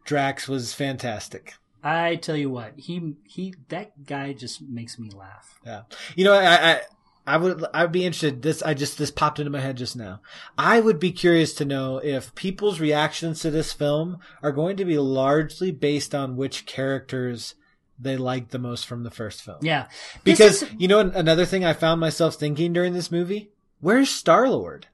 [0.05, 1.55] Drax was fantastic.
[1.83, 5.59] I tell you what, he he that guy just makes me laugh.
[5.65, 5.83] Yeah.
[6.15, 6.81] You know, I, I,
[7.27, 8.43] I would, I would be interested.
[8.43, 10.21] This, I just, this popped into my head just now.
[10.59, 14.85] I would be curious to know if people's reactions to this film are going to
[14.85, 17.55] be largely based on which characters
[17.99, 19.59] they liked the most from the first film.
[19.61, 19.87] Yeah.
[20.25, 23.51] Because, is- you know, another thing I found myself thinking during this movie,
[23.81, 24.87] where's Star Lord?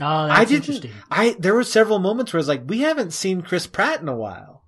[0.00, 0.92] oh, I that's didn't, interesting.
[1.10, 4.08] I, there were several moments where I was like, we haven't seen Chris Pratt in
[4.08, 4.62] a while.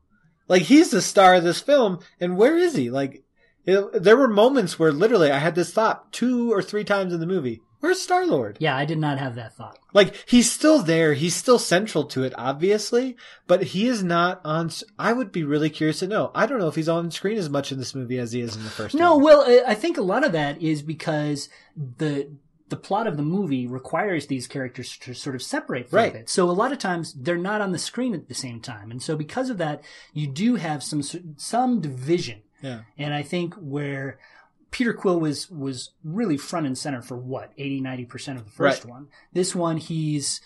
[0.48, 2.90] Like, he's the star of this film, and where is he?
[2.90, 3.22] Like,
[3.66, 7.20] it, there were moments where literally I had this thought two or three times in
[7.20, 7.60] the movie.
[7.80, 8.58] Where's Star Lord?
[8.60, 9.76] Yeah, I did not have that thought.
[9.92, 11.14] Like, he's still there.
[11.14, 13.16] He's still central to it, obviously,
[13.48, 14.70] but he is not on.
[15.00, 16.30] I would be really curious to know.
[16.32, 18.54] I don't know if he's on screen as much in this movie as he is
[18.54, 19.24] in the first No, one.
[19.24, 22.30] well, I- think a lot of that is because the
[22.68, 26.08] the plot of the movie requires these characters to sort of separate for Right.
[26.14, 26.30] a bit.
[26.30, 29.02] So a lot of times they're not on the screen at the same time, and
[29.02, 29.82] so because of that,
[30.14, 31.02] you do have some
[31.36, 32.42] some division.
[32.62, 32.80] Yeah.
[32.96, 34.18] And I think where
[34.70, 38.84] Peter Quill was was really front and center for what 80 90% of the first
[38.84, 38.90] Right.
[38.90, 39.08] one.
[39.32, 40.40] This one he's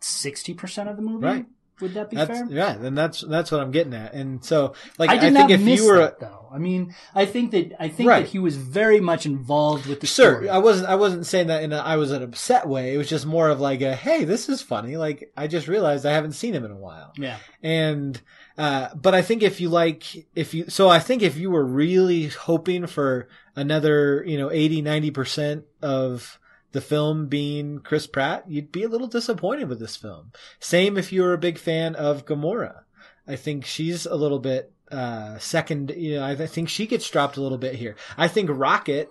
[0.00, 1.24] 60% of the movie.
[1.26, 1.46] Right.
[1.80, 2.46] Would that be That's fair?
[2.50, 4.14] yeah, and that's that's what I'm getting at.
[4.14, 6.48] And so, like, I I, did think not if miss you were that though.
[6.52, 8.20] I mean, I think that I think Right.
[8.24, 10.48] that he was very much involved with the Sure, story.
[10.48, 10.88] I wasn't.
[10.88, 12.94] I wasn't saying that in a I was an upset way.
[12.94, 14.96] It was just more of like a, hey, this is funny.
[14.96, 17.12] Like I just realized I haven't seen him in a while.
[17.16, 17.38] yeah.
[17.60, 18.20] And
[18.56, 20.04] uh, but I think if you like,
[20.36, 24.80] if you, so I think if you were really hoping for another, you know, 80,
[24.82, 26.38] 90 percent of
[26.74, 30.32] the film being Chris Pratt, you'd be a little disappointed with this film.
[30.58, 32.80] Same if you were a big fan of Gamora.
[33.28, 37.08] I think she's a little bit uh second you know i th- think she gets
[37.08, 39.10] dropped a little bit here i think rocket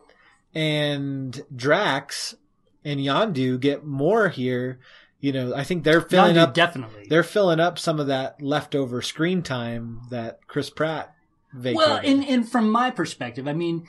[0.54, 2.36] and drax
[2.86, 4.80] and yondu get more here
[5.20, 7.08] you know i think they're filling Yondu up definitely.
[7.10, 11.12] they're filling up some of that leftover screen time that chris pratt
[11.54, 13.88] vacated Well, and, and from my perspective, I mean,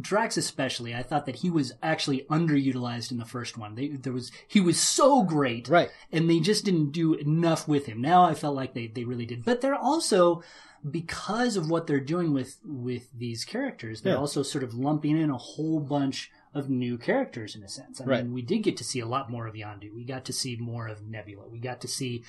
[0.00, 3.74] Drax especially, I thought that he was actually underutilized in the first one.
[3.74, 7.86] They, there was he was so great, right and they just didn't do enough with
[7.86, 8.00] him.
[8.00, 9.44] Now I felt like they, they really did.
[9.44, 10.42] But they're also
[10.90, 14.18] because of what they're doing with with these characters, they're Yeah.
[14.18, 18.00] also sort of lumping in a whole bunch of new characters in a sense.
[18.00, 18.24] I Right.
[18.24, 19.92] mean, we did get to see a lot more of Yondu.
[19.94, 21.48] We got to see more of Nebula.
[21.48, 22.22] We got to see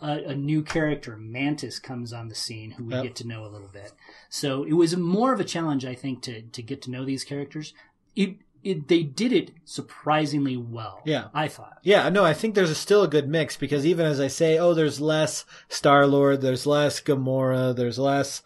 [0.00, 3.02] a, a new character, Mantis, comes on the scene, who we Yep.
[3.02, 3.92] get to know a little bit.
[4.30, 7.24] So it was more of a challenge, I think, to to get to know these
[7.24, 7.74] characters.
[8.14, 11.00] It it they did it surprisingly well.
[11.04, 11.28] Yeah.
[11.34, 11.78] I thought.
[11.82, 14.58] Yeah, no, I think there's a, still a good mix because even as I say,
[14.58, 18.42] oh, there's less Star Lord, there's less Gamora, there's less,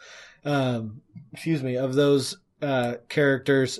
[0.47, 3.79] um, excuse me, of those uh, characters,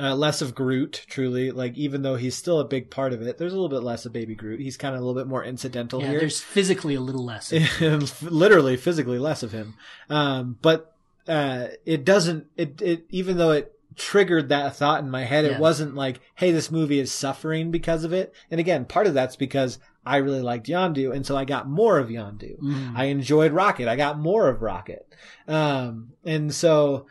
[0.00, 1.04] uh, less of Groot.
[1.08, 3.82] Truly, like even though he's still a big part of it, there's a little bit
[3.84, 4.60] less of Baby Groot.
[4.60, 6.20] He's kind of a little bit more incidental Yeah, here.
[6.20, 7.52] there's physically a little less.
[8.22, 9.74] literally physically less of him
[10.10, 10.94] um but
[11.26, 15.52] uh it doesn't it it even though it triggered that thought in my head Yeah.
[15.52, 19.14] it wasn't like hey this movie is suffering because of it and again part of
[19.14, 22.94] that's because i really liked yondu and so i got more of yondu Mm.
[22.96, 25.06] i enjoyed rocket i got more of rocket
[25.48, 27.06] um and so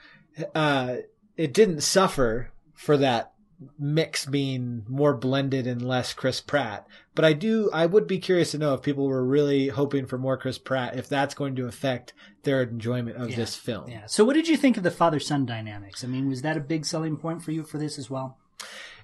[0.56, 0.98] uh
[1.36, 3.34] it didn't suffer for that
[3.80, 6.86] mix being more blended and less Chris Pratt.
[7.16, 10.20] But I do, I would be curious to know if people were really hoping for
[10.20, 12.14] more Chris Pratt, if that's going to affect
[12.44, 13.36] their enjoyment of Yeah.
[13.36, 13.90] this film.
[13.90, 14.06] Yeah.
[14.06, 16.04] So, what did you think of the father son dynamics?
[16.04, 18.38] I mean, was that a big selling point for you for this as well?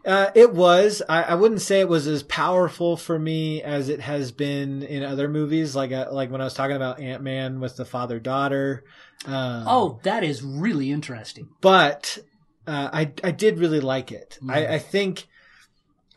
[0.05, 1.01] Uh, it was.
[1.09, 5.01] I, I wouldn't say it was as powerful for me as it has been in
[5.01, 8.19] other movies, like uh, like when I was talking about Ant Man with the father
[8.19, 8.83] daughter.
[9.25, 11.47] Um, Oh, that is really interesting.
[11.61, 12.19] but
[12.67, 14.37] uh, I I did really like it.
[14.47, 15.27] I, I think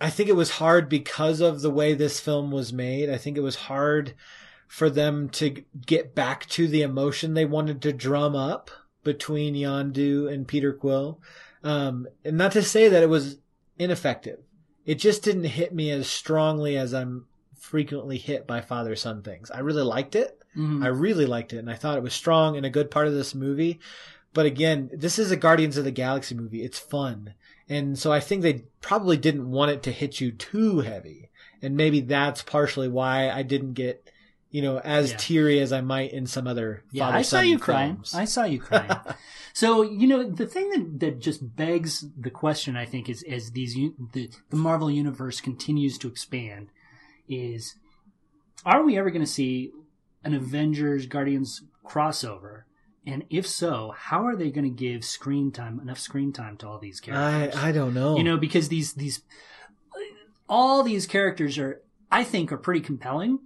[0.01, 3.09] I think it was hard because of the way this film was made.
[3.11, 4.14] I think it was hard
[4.68, 8.70] for them to get back to the emotion they wanted to drum up
[9.05, 11.20] between Yondu and Peter Quill.
[11.62, 13.38] Um, and not to say that it was
[13.78, 14.40] ineffective.
[14.84, 17.26] It just didn't hit me as strongly as I'm
[17.59, 19.51] frequently hit by father son things.
[19.51, 20.40] I really liked it.
[20.57, 20.84] Mhm.
[20.84, 23.14] I really liked it, and I thought it was strong and a good part of
[23.14, 23.78] this movie.
[24.37, 26.62] But again, this is a Guardians of the Galaxy movie.
[26.62, 27.32] It's fun.
[27.70, 31.30] And so I think they probably didn't want it to hit you too heavy.
[31.62, 34.11] And maybe that's partially why I didn't get,
[34.51, 35.16] you know, as Yeah.
[35.16, 38.03] teary as I might in some other Yeah, I saw you crying.
[38.12, 38.91] I saw you crying.
[39.55, 43.53] so you know the thing that, that just begs the question, I think, is as
[43.53, 43.72] these
[44.12, 46.68] the the Marvel universe continues to expand,
[47.26, 47.76] is
[48.66, 49.72] are we ever going to see
[50.22, 52.64] an Avengers Guardians crossover?
[53.07, 56.68] And if so, how are they going to give screen time enough screen time to
[56.68, 57.54] all these characters?
[57.62, 58.16] I don't know.
[58.16, 59.22] you know because these these
[60.48, 61.80] all these characters are
[62.11, 63.40] i think are pretty compelling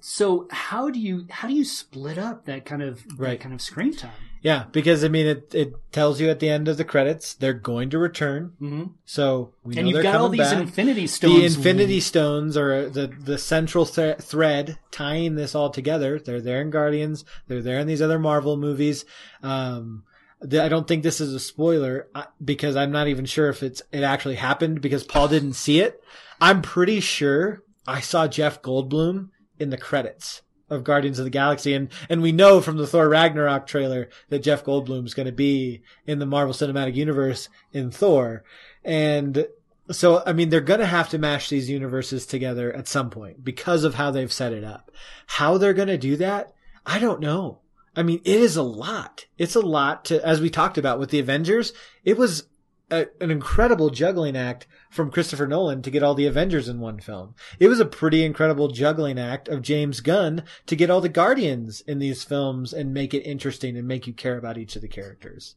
[0.00, 3.60] so how do you how do you split up that kind of that kind of
[3.62, 4.12] screen time
[4.42, 7.52] yeah, because I mean, it, it tells you at the end of the credits they're
[7.52, 8.52] going to return.
[8.60, 8.84] mm-hmm.
[9.04, 10.60] So we and know you've they're got all these back.
[10.60, 16.18] infinity stones the Infinity Stones are the the central th- thread tying this all together.
[16.18, 17.24] They're there in Guardians.
[17.46, 19.04] They're there in these other Marvel movies.
[19.42, 20.02] Um,
[20.42, 23.80] I don't think this is a spoiler uh, because I'm not even sure if it's
[23.92, 26.02] it actually happened because Paul didn't see it.
[26.40, 29.28] I'm pretty sure I saw Jeff Goldblum
[29.60, 30.41] in the credits
[30.72, 34.42] of Guardians of the Galaxy, and and we know from the Thor Ragnarok trailer that
[34.42, 38.44] Jeff Goldblum's going to be in the Marvel Cinematic Universe in Thor,
[38.84, 39.46] and
[39.90, 43.44] so, I mean, they're going to have to mash these universes together at some point
[43.44, 44.90] because of how they've set it up.
[45.26, 46.52] How they're going to do that,
[46.86, 47.58] I don't know.
[47.94, 49.26] I mean, it is a lot.
[49.36, 51.72] It's a lot to, as we talked about with the Avengers,
[52.04, 52.44] it was
[52.92, 57.00] a, an incredible juggling act from Christopher Nolan to get all the Avengers in one
[57.00, 57.34] film.
[57.58, 61.80] It was a pretty incredible juggling act of James Gunn to get all the Guardians
[61.80, 64.88] in these films and make it interesting and make you care about each of the
[64.88, 65.56] characters.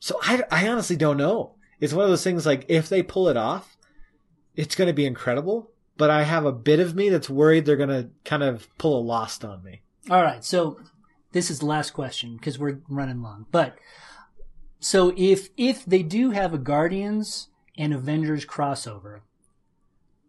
[0.00, 1.54] So I, I honestly don't know.
[1.78, 3.76] It's one of those things like if they pull it off,
[4.56, 5.70] it's going to be incredible.
[5.96, 8.98] But I have a bit of me that's worried they're going to kind of pull
[8.98, 9.82] a lost on me.
[10.08, 10.80] all right so
[11.32, 13.76] this is the last question because we're running long but
[14.80, 19.20] so if if they do have a guardians and avengers crossover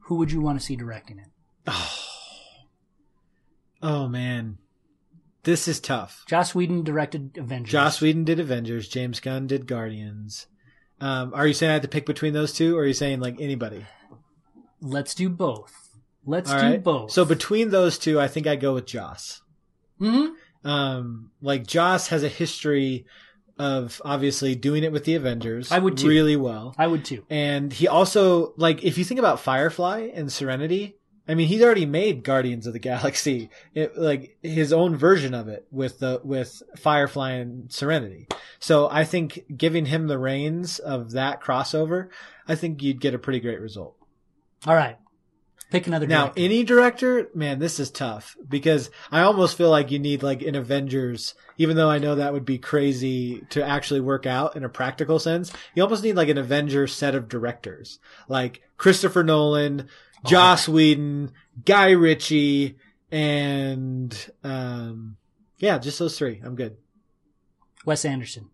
[0.06, 1.72] who would you want to see directing it
[3.84, 4.60] Oh man,
[5.44, 6.24] this is tough.
[6.28, 8.88] joss whedon directed avengers Joss Whedon did Avengers.
[8.88, 10.46] James Gunn did Guardians.
[11.00, 13.20] Um, are you saying I have to pick between those two, or are you saying
[13.22, 13.86] like anybody?
[14.84, 15.90] let's do both
[16.26, 16.84] let's All do right.
[16.84, 19.42] both So between those two, I think I go with Joss.
[20.00, 20.28] hmm
[20.64, 23.06] Um, like Joss has a history
[23.58, 25.72] of obviously doing it with the Avengers.
[25.72, 26.08] I would too.
[26.08, 26.74] really well.
[26.78, 30.98] i would too And he also like if you think about Firefly and Serenity,
[31.28, 35.48] I mean he'd already made Guardians of the Galaxy, it, like his own version of
[35.48, 38.28] it with the with Firefly and Serenity.
[38.60, 42.10] So I think giving him the reins of that crossover,
[42.48, 43.96] I think you'd get a pretty great result.
[44.66, 44.98] all right
[45.72, 46.34] pick another director.
[46.40, 50.42] Now, any director, man, this is tough because I almost feel like you need like
[50.44, 54.64] an Avengers, even though I know that would be crazy to actually work out in
[54.64, 55.52] a practical sense.
[55.74, 59.88] You almost need like an Avengers set of directors, like Christopher Nolan,
[60.26, 61.32] Joss Whedon,
[61.66, 62.78] Guy Ritchie,
[63.12, 65.18] and um,
[65.58, 66.42] yeah, just those three.
[66.44, 66.78] I'm good.
[67.86, 68.50] wes anderson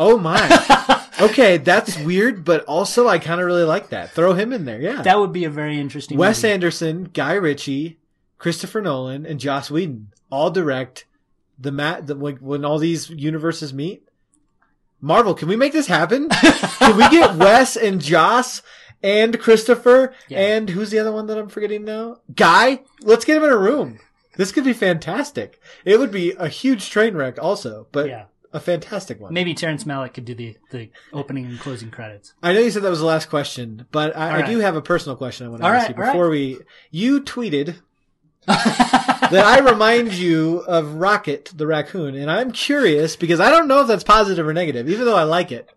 [0.00, 0.38] Oh my.
[1.20, 4.10] okay, that's weird, but also I kind of really like that.
[4.10, 4.80] Throw him in there.
[4.80, 5.02] Yeah.
[5.02, 6.52] that would be a very interesting Wes movie.
[6.52, 7.98] Anderson, Guy Ritchie,
[8.38, 11.06] Christopher Nolan, and Joss Whedon all direct
[11.58, 14.04] the mat the, when, when all these universes meet.
[15.00, 16.28] Marvel, can we make this happen?
[16.30, 18.62] can we get Wes and Joss
[19.02, 20.38] and Christopher Yeah.
[20.40, 22.18] and who's the other one that I'm forgetting now?
[22.34, 22.80] Guy.
[23.02, 24.00] Let's get him in a room.
[24.36, 25.60] This could be fantastic.
[25.84, 28.24] It would be a huge train wreck, also, but yeah
[28.58, 29.32] a fantastic one.
[29.32, 32.82] maybe terrence malick could do the, the opening and closing credits I know you said
[32.82, 35.50] that was the last question, but I, All I do have a personal question I
[35.50, 36.12] want to All ask right, you all right.
[36.12, 36.58] before we.
[36.90, 37.76] You tweeted
[38.46, 43.82] that I remind you of Rocket the raccoon, and I'm curious because I don't know
[43.82, 45.68] if that's positive or negative, even though I like it.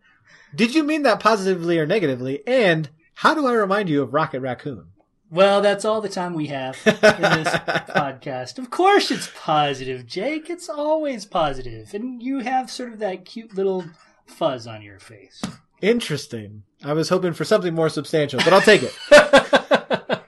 [0.55, 2.43] Did you mean that positively or negatively?
[2.47, 4.85] And how do I remind you of Rocket Raccoon?
[5.31, 7.47] Well, that's all the time we have in this
[7.89, 8.59] podcast.
[8.59, 10.49] Of course, it's positive, Jake.
[10.49, 13.85] It's always positive, and you have sort of that cute little
[14.25, 15.41] fuzz on your face.
[15.81, 16.63] Interesting.
[16.83, 18.93] I was hoping for something more substantial, but I'll take it.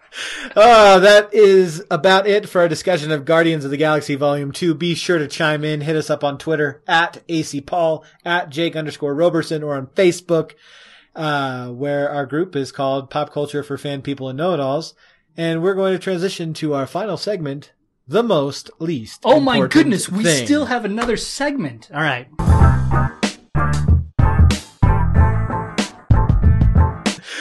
[0.56, 4.76] Uh, that is about it for our discussion of Guardians of the Galaxy Volume 2.
[4.76, 5.82] Be sure to chime in.
[5.82, 10.52] Hit us up on Twitter at Asay Paul, at Jake underscore Roberson, or on Facebook,
[11.16, 14.94] uh, where our group is called Pop Culture for Fan People and Know-It-Alls.
[15.38, 17.72] And we're going to transition to our final segment,
[18.08, 19.22] The Most Least.
[19.24, 20.46] Oh my goodness, we Thing.
[20.46, 21.90] still have another segment.
[21.94, 22.28] All right.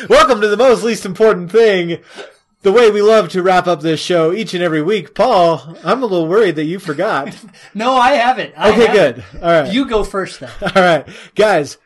[0.08, 1.98] Welcome to the most least important thing.
[2.62, 5.14] The way we love to wrap up this show each and every week.
[5.14, 7.36] Paul, I'm a little worried that you forgot.
[7.74, 8.52] No, I haven't.
[8.56, 9.24] I Okay, have good.
[9.42, 9.72] All right.
[9.72, 10.50] You go first, then.
[10.60, 11.08] All right.
[11.34, 11.78] Guys,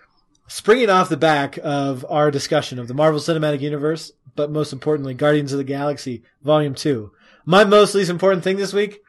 [0.49, 5.15] springing off the back of our discussion of the Marvel Cinematic Universe, but most importantly,
[5.15, 7.11] Guardians of the Galaxy Volume 2.
[7.45, 9.03] My most least important thing this week,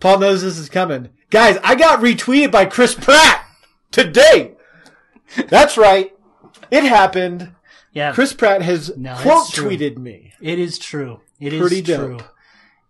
[0.00, 1.10] Paul knows this is coming.
[1.30, 3.44] Guys, I got retweeted by Chris Pratt
[3.90, 4.54] today.
[5.48, 6.12] That's right.
[6.70, 7.52] It happened.
[7.92, 10.32] Yeah, Chris Pratt has No, quote tweeted me.
[10.40, 11.20] it is true.
[11.38, 12.18] It is Pretty true.
[12.18, 12.22] dope.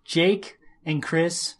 [0.04, 1.54] Jake and Chris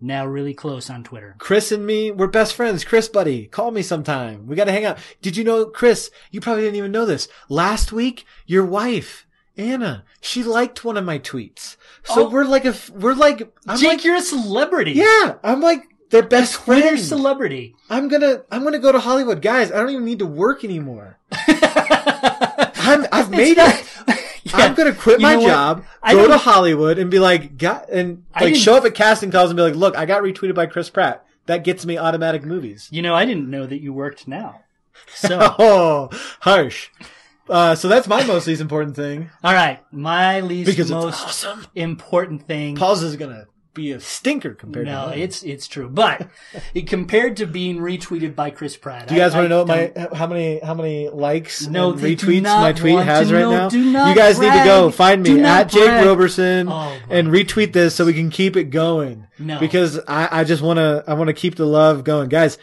[0.00, 1.34] now really close on Twitter.
[1.38, 2.84] Chris and me, we're best friends.
[2.84, 4.46] Chris, buddy, call me sometime.
[4.46, 4.98] We got to hang out.
[5.22, 6.10] Did you know, Chris?
[6.30, 7.28] You probably didn't even know this.
[7.48, 9.26] Last week, your wife,
[9.56, 11.76] Anna, she liked one of my tweets.
[12.04, 12.28] So Oh.
[12.30, 14.92] we're like a, we're like, I'm Jake, like, you're a celebrity.
[14.92, 16.98] yeah, I'm like their best Twitter friend.
[17.00, 17.74] celebrity.
[17.88, 19.70] I'm gonna, I'm gonna go to Hollywood, guys.
[19.72, 21.18] I don't even need to work anymore.
[22.86, 23.58] I'm, I've made
[24.54, 24.54] it.
[24.54, 28.24] I'm gonna quit You my job, I go to Hollywood, and be like, got, and
[28.38, 30.90] like show up at casting calls and be like, look, I got retweeted by Chris
[30.90, 31.24] Pratt.
[31.46, 32.88] That gets me automatic movies.
[32.90, 34.60] You know, I didn't know that you worked now.
[35.16, 36.08] So, Oh,
[36.40, 36.88] harsh.
[37.48, 41.66] Uh, so that's my most least important thing all right, my least because most awesome.
[41.74, 42.74] important thing.
[42.74, 45.18] Paul's is gonna be a stinker compared no, to mine.
[45.18, 46.28] it's it's true, but
[46.74, 49.64] it, compared to being retweeted by Chris Pratt, Do you guys I- want to know
[49.66, 53.50] my how many how many likes No, and retweets my tweet has right know.
[53.50, 53.68] now?
[53.68, 56.06] Do not you guys need to go find me at Jake.
[56.06, 59.26] Roberson Oh, and retweet this so we can keep it going.
[59.38, 59.58] No.
[59.58, 62.56] because I, I just want to I want to keep the love going, guys.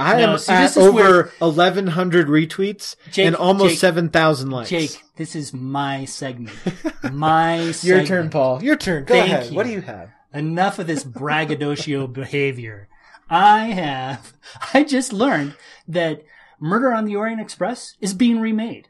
[0.00, 4.50] I No, am see, at over eleven hundred retweets Jake, and almost Jake, seven thousand
[4.50, 4.70] likes.
[4.70, 6.56] Jake, this is my segment.
[7.12, 8.06] My your segment.
[8.08, 8.62] turn, Paul.
[8.62, 9.04] Your turn.
[9.04, 9.50] Go Thank ahead.
[9.50, 9.56] you.
[9.56, 10.10] What do you have?
[10.32, 12.88] Enough of this braggadocio behavior.
[13.30, 14.32] I have.
[14.74, 15.54] I just learned
[15.86, 16.22] that
[16.60, 18.88] Murder on the Orient Express is being remade.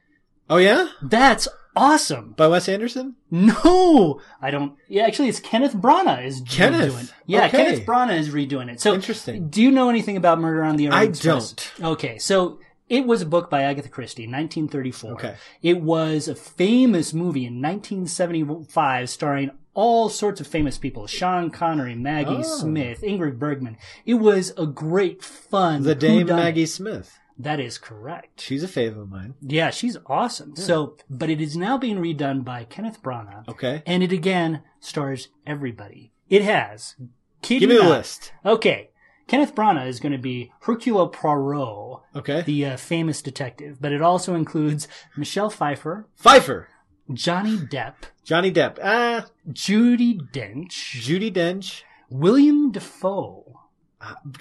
[0.51, 2.32] Oh yeah, That's awesome.
[2.32, 3.16] by Wes Anderson.
[3.30, 4.74] No, I don't.
[4.89, 6.93] Yeah, actually, it's Kenneth Branagh is Kenneth?
[6.95, 7.05] redoing.
[7.05, 7.14] it.
[7.26, 7.64] Yeah, Okay.
[7.64, 8.80] Kenneth Branagh is redoing it.
[8.80, 9.49] So Interesting.
[9.51, 11.53] Do you know anything about Murder on the Orient I Express?
[11.53, 11.91] I don't.
[11.93, 12.59] Okay, so
[12.89, 15.12] it was a book by Agatha Christie, in 1934.
[15.12, 15.34] Okay.
[15.62, 21.06] It was a famous movie in 1975 starring all sorts of famous people.
[21.06, 22.42] Sean Connery, Maggie Oh.
[22.42, 23.76] Smith, Ingrid Bergman.
[24.04, 25.84] It was a great fun.
[25.84, 26.26] The Dame.
[26.26, 27.16] Maggie Smith.
[27.38, 28.40] That is correct.
[28.40, 29.34] She's a fave of mine.
[29.40, 30.56] Yeah, she's awesome.
[30.56, 33.46] So, but it is now being redone by Kenneth Branagh.
[33.48, 33.84] Okay.
[33.86, 36.10] And it again stars everybody.
[36.28, 36.96] It has.
[37.42, 37.90] Kid Give me the not.
[37.90, 38.32] list.
[38.44, 38.90] Okay.
[39.28, 42.40] Kenneth Branagh is going to be Hercule Poirot, Okay.
[42.42, 46.66] the uh, famous detective, but it also includes Michelle Pfeiffer, Pfeiffer.
[47.12, 47.94] Johnny Depp,
[48.24, 48.78] Johnny Depp.
[48.82, 49.26] Ah.
[49.50, 50.68] Judi Dench,
[51.00, 51.82] Judi Dench.
[52.11, 53.61] William Dafoe,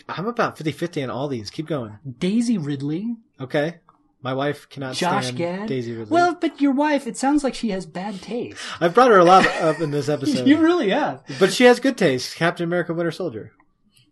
[0.07, 1.49] I'm about 50-50 on all these.
[1.49, 1.97] Keep going.
[2.19, 3.79] Daisy Ridley, Okay.
[4.19, 5.67] My wife cannot Josh stand Gad.
[5.69, 6.11] Daisy Ridley.
[6.11, 8.59] Well, but your wife, it sounds like she has bad taste.
[8.81, 10.47] I've brought her a lot up in this episode.
[10.47, 11.23] you really have.
[11.39, 12.35] but she has good taste.
[12.35, 13.53] Captain America Winter Soldier.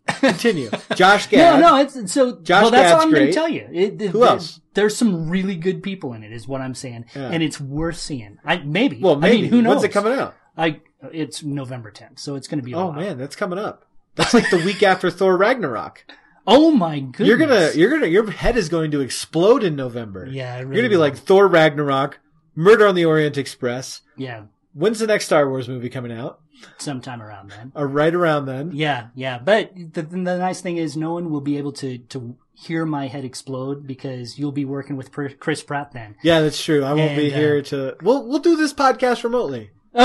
[0.20, 0.70] Continue.
[0.94, 1.60] Josh Gad.
[1.60, 2.40] no, no, it's so.
[2.40, 3.68] Josh well, that's Gad's all I'm going to tell you.
[3.72, 4.60] It, it- Who else?
[4.74, 7.30] There's some really good people in it, is what I'm saying, Yeah.
[7.30, 8.38] and it's worth seeing.
[8.44, 9.00] I maybe.
[9.00, 9.38] Well, maybe.
[9.38, 9.76] I mean, who knows?
[9.76, 10.34] When's it coming out?
[10.56, 10.80] I
[11.12, 12.72] it's November 10th, so it's going to be.
[12.72, 12.92] A Oh while.
[13.00, 13.86] man, that's coming up.
[14.16, 16.04] That's like the week after Thor Ragnarok.
[16.48, 17.26] Oh my goodness!
[17.26, 20.28] You're gonna, you're gonna, your head is going to explode in November.
[20.30, 21.00] Yeah, I You're gonna be will.
[21.00, 22.20] like Thor Ragnarok,
[22.54, 24.02] Murder on the Orient Express.
[24.16, 24.42] yeah,
[24.76, 26.40] When's the next Star Wars movie coming out?
[26.78, 27.72] sometime around then.
[27.74, 28.70] Or right around then.
[28.72, 32.36] Yeah, yeah, but the, the nice thing is, no one will be able to to
[32.54, 36.16] hear my head explode because you'll be working with Chris Pratt then.
[36.22, 36.84] Yeah, that's true.
[36.84, 37.96] I won't be And, uh, here to.
[38.02, 39.70] We'll we'll do this podcast remotely.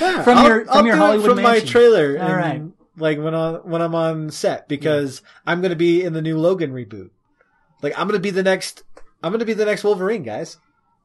[0.00, 2.18] Yeah, from I'll- your from I'll your Hollywood from my trailer.
[2.18, 2.62] All and, right.
[2.96, 6.72] Like when on when I'm on set because I'm gonna be in the new Logan
[6.72, 7.10] reboot.
[7.80, 8.82] Like I'm gonna be the next.
[9.22, 10.58] I'm gonna be the next Wolverine, guys.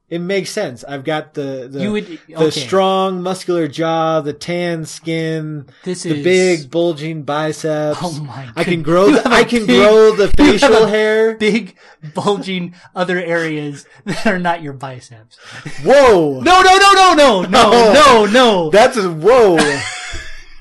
[0.09, 0.83] It makes sense.
[0.83, 6.17] I've got the the, You would- the strong muscular jaw, the tan skin, This the
[6.17, 7.99] is big bulging biceps.
[8.01, 8.49] Oh my!
[8.55, 8.85] I can goodness.
[8.85, 9.11] grow.
[9.11, 11.35] The, have a I can big- grow the you have facial a hair.
[11.37, 11.77] Big
[12.15, 15.37] bulging other areas that are not your biceps.
[15.83, 16.39] Whoa!
[16.39, 17.93] No, no, no, no, no, no, oh.
[17.93, 18.69] no, no.
[18.71, 19.57] That's a whoa.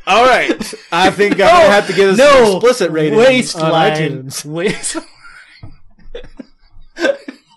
[0.06, 3.72] All right, I think I'm gonna have to get us no, an explicit rating waistline.
[3.72, 4.44] on iTunes.
[4.44, 4.96] Waist.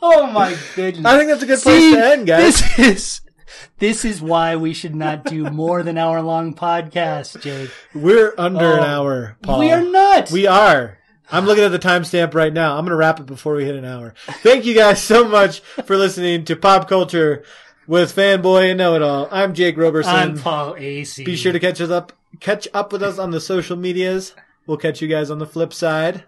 [0.02, 1.06] Oh my goodness!
[1.06, 2.62] I think that's a good place See, to end, guys.
[2.76, 3.22] This is
[3.80, 7.70] this is why we should not do more than hour long podcasts, Jake.
[7.94, 9.60] We're under an Oh, hour, Paul.
[9.60, 10.32] We are not.
[10.32, 10.98] We are.
[11.32, 12.74] I'm looking at the timestamp right now.
[12.78, 14.14] I'm going to wrap it before we hit an hour.
[14.44, 17.44] Thank you guys so much for listening to Pop Culture
[17.88, 19.30] with Fanboy and Know It All.
[19.32, 20.14] I'm Jake Roberson.
[20.14, 21.26] I'm Paul Asay.
[21.26, 24.36] Be sure to catch us up, catch up with us on the social medias.
[24.68, 26.26] We'll catch you guys on the flip side.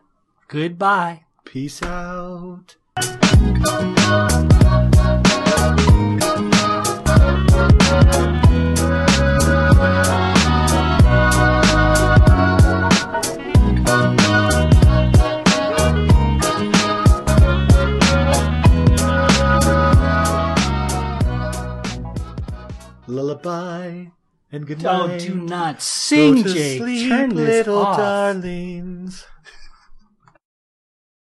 [0.48, 1.24] Goodbye.
[1.44, 2.78] Peace out.
[23.08, 24.08] Lullaby
[24.52, 25.02] and good night.
[25.02, 26.82] Oh, do not sing, Go Jake.
[26.82, 27.98] sleep, Turn this little off.
[27.98, 29.26] darlings.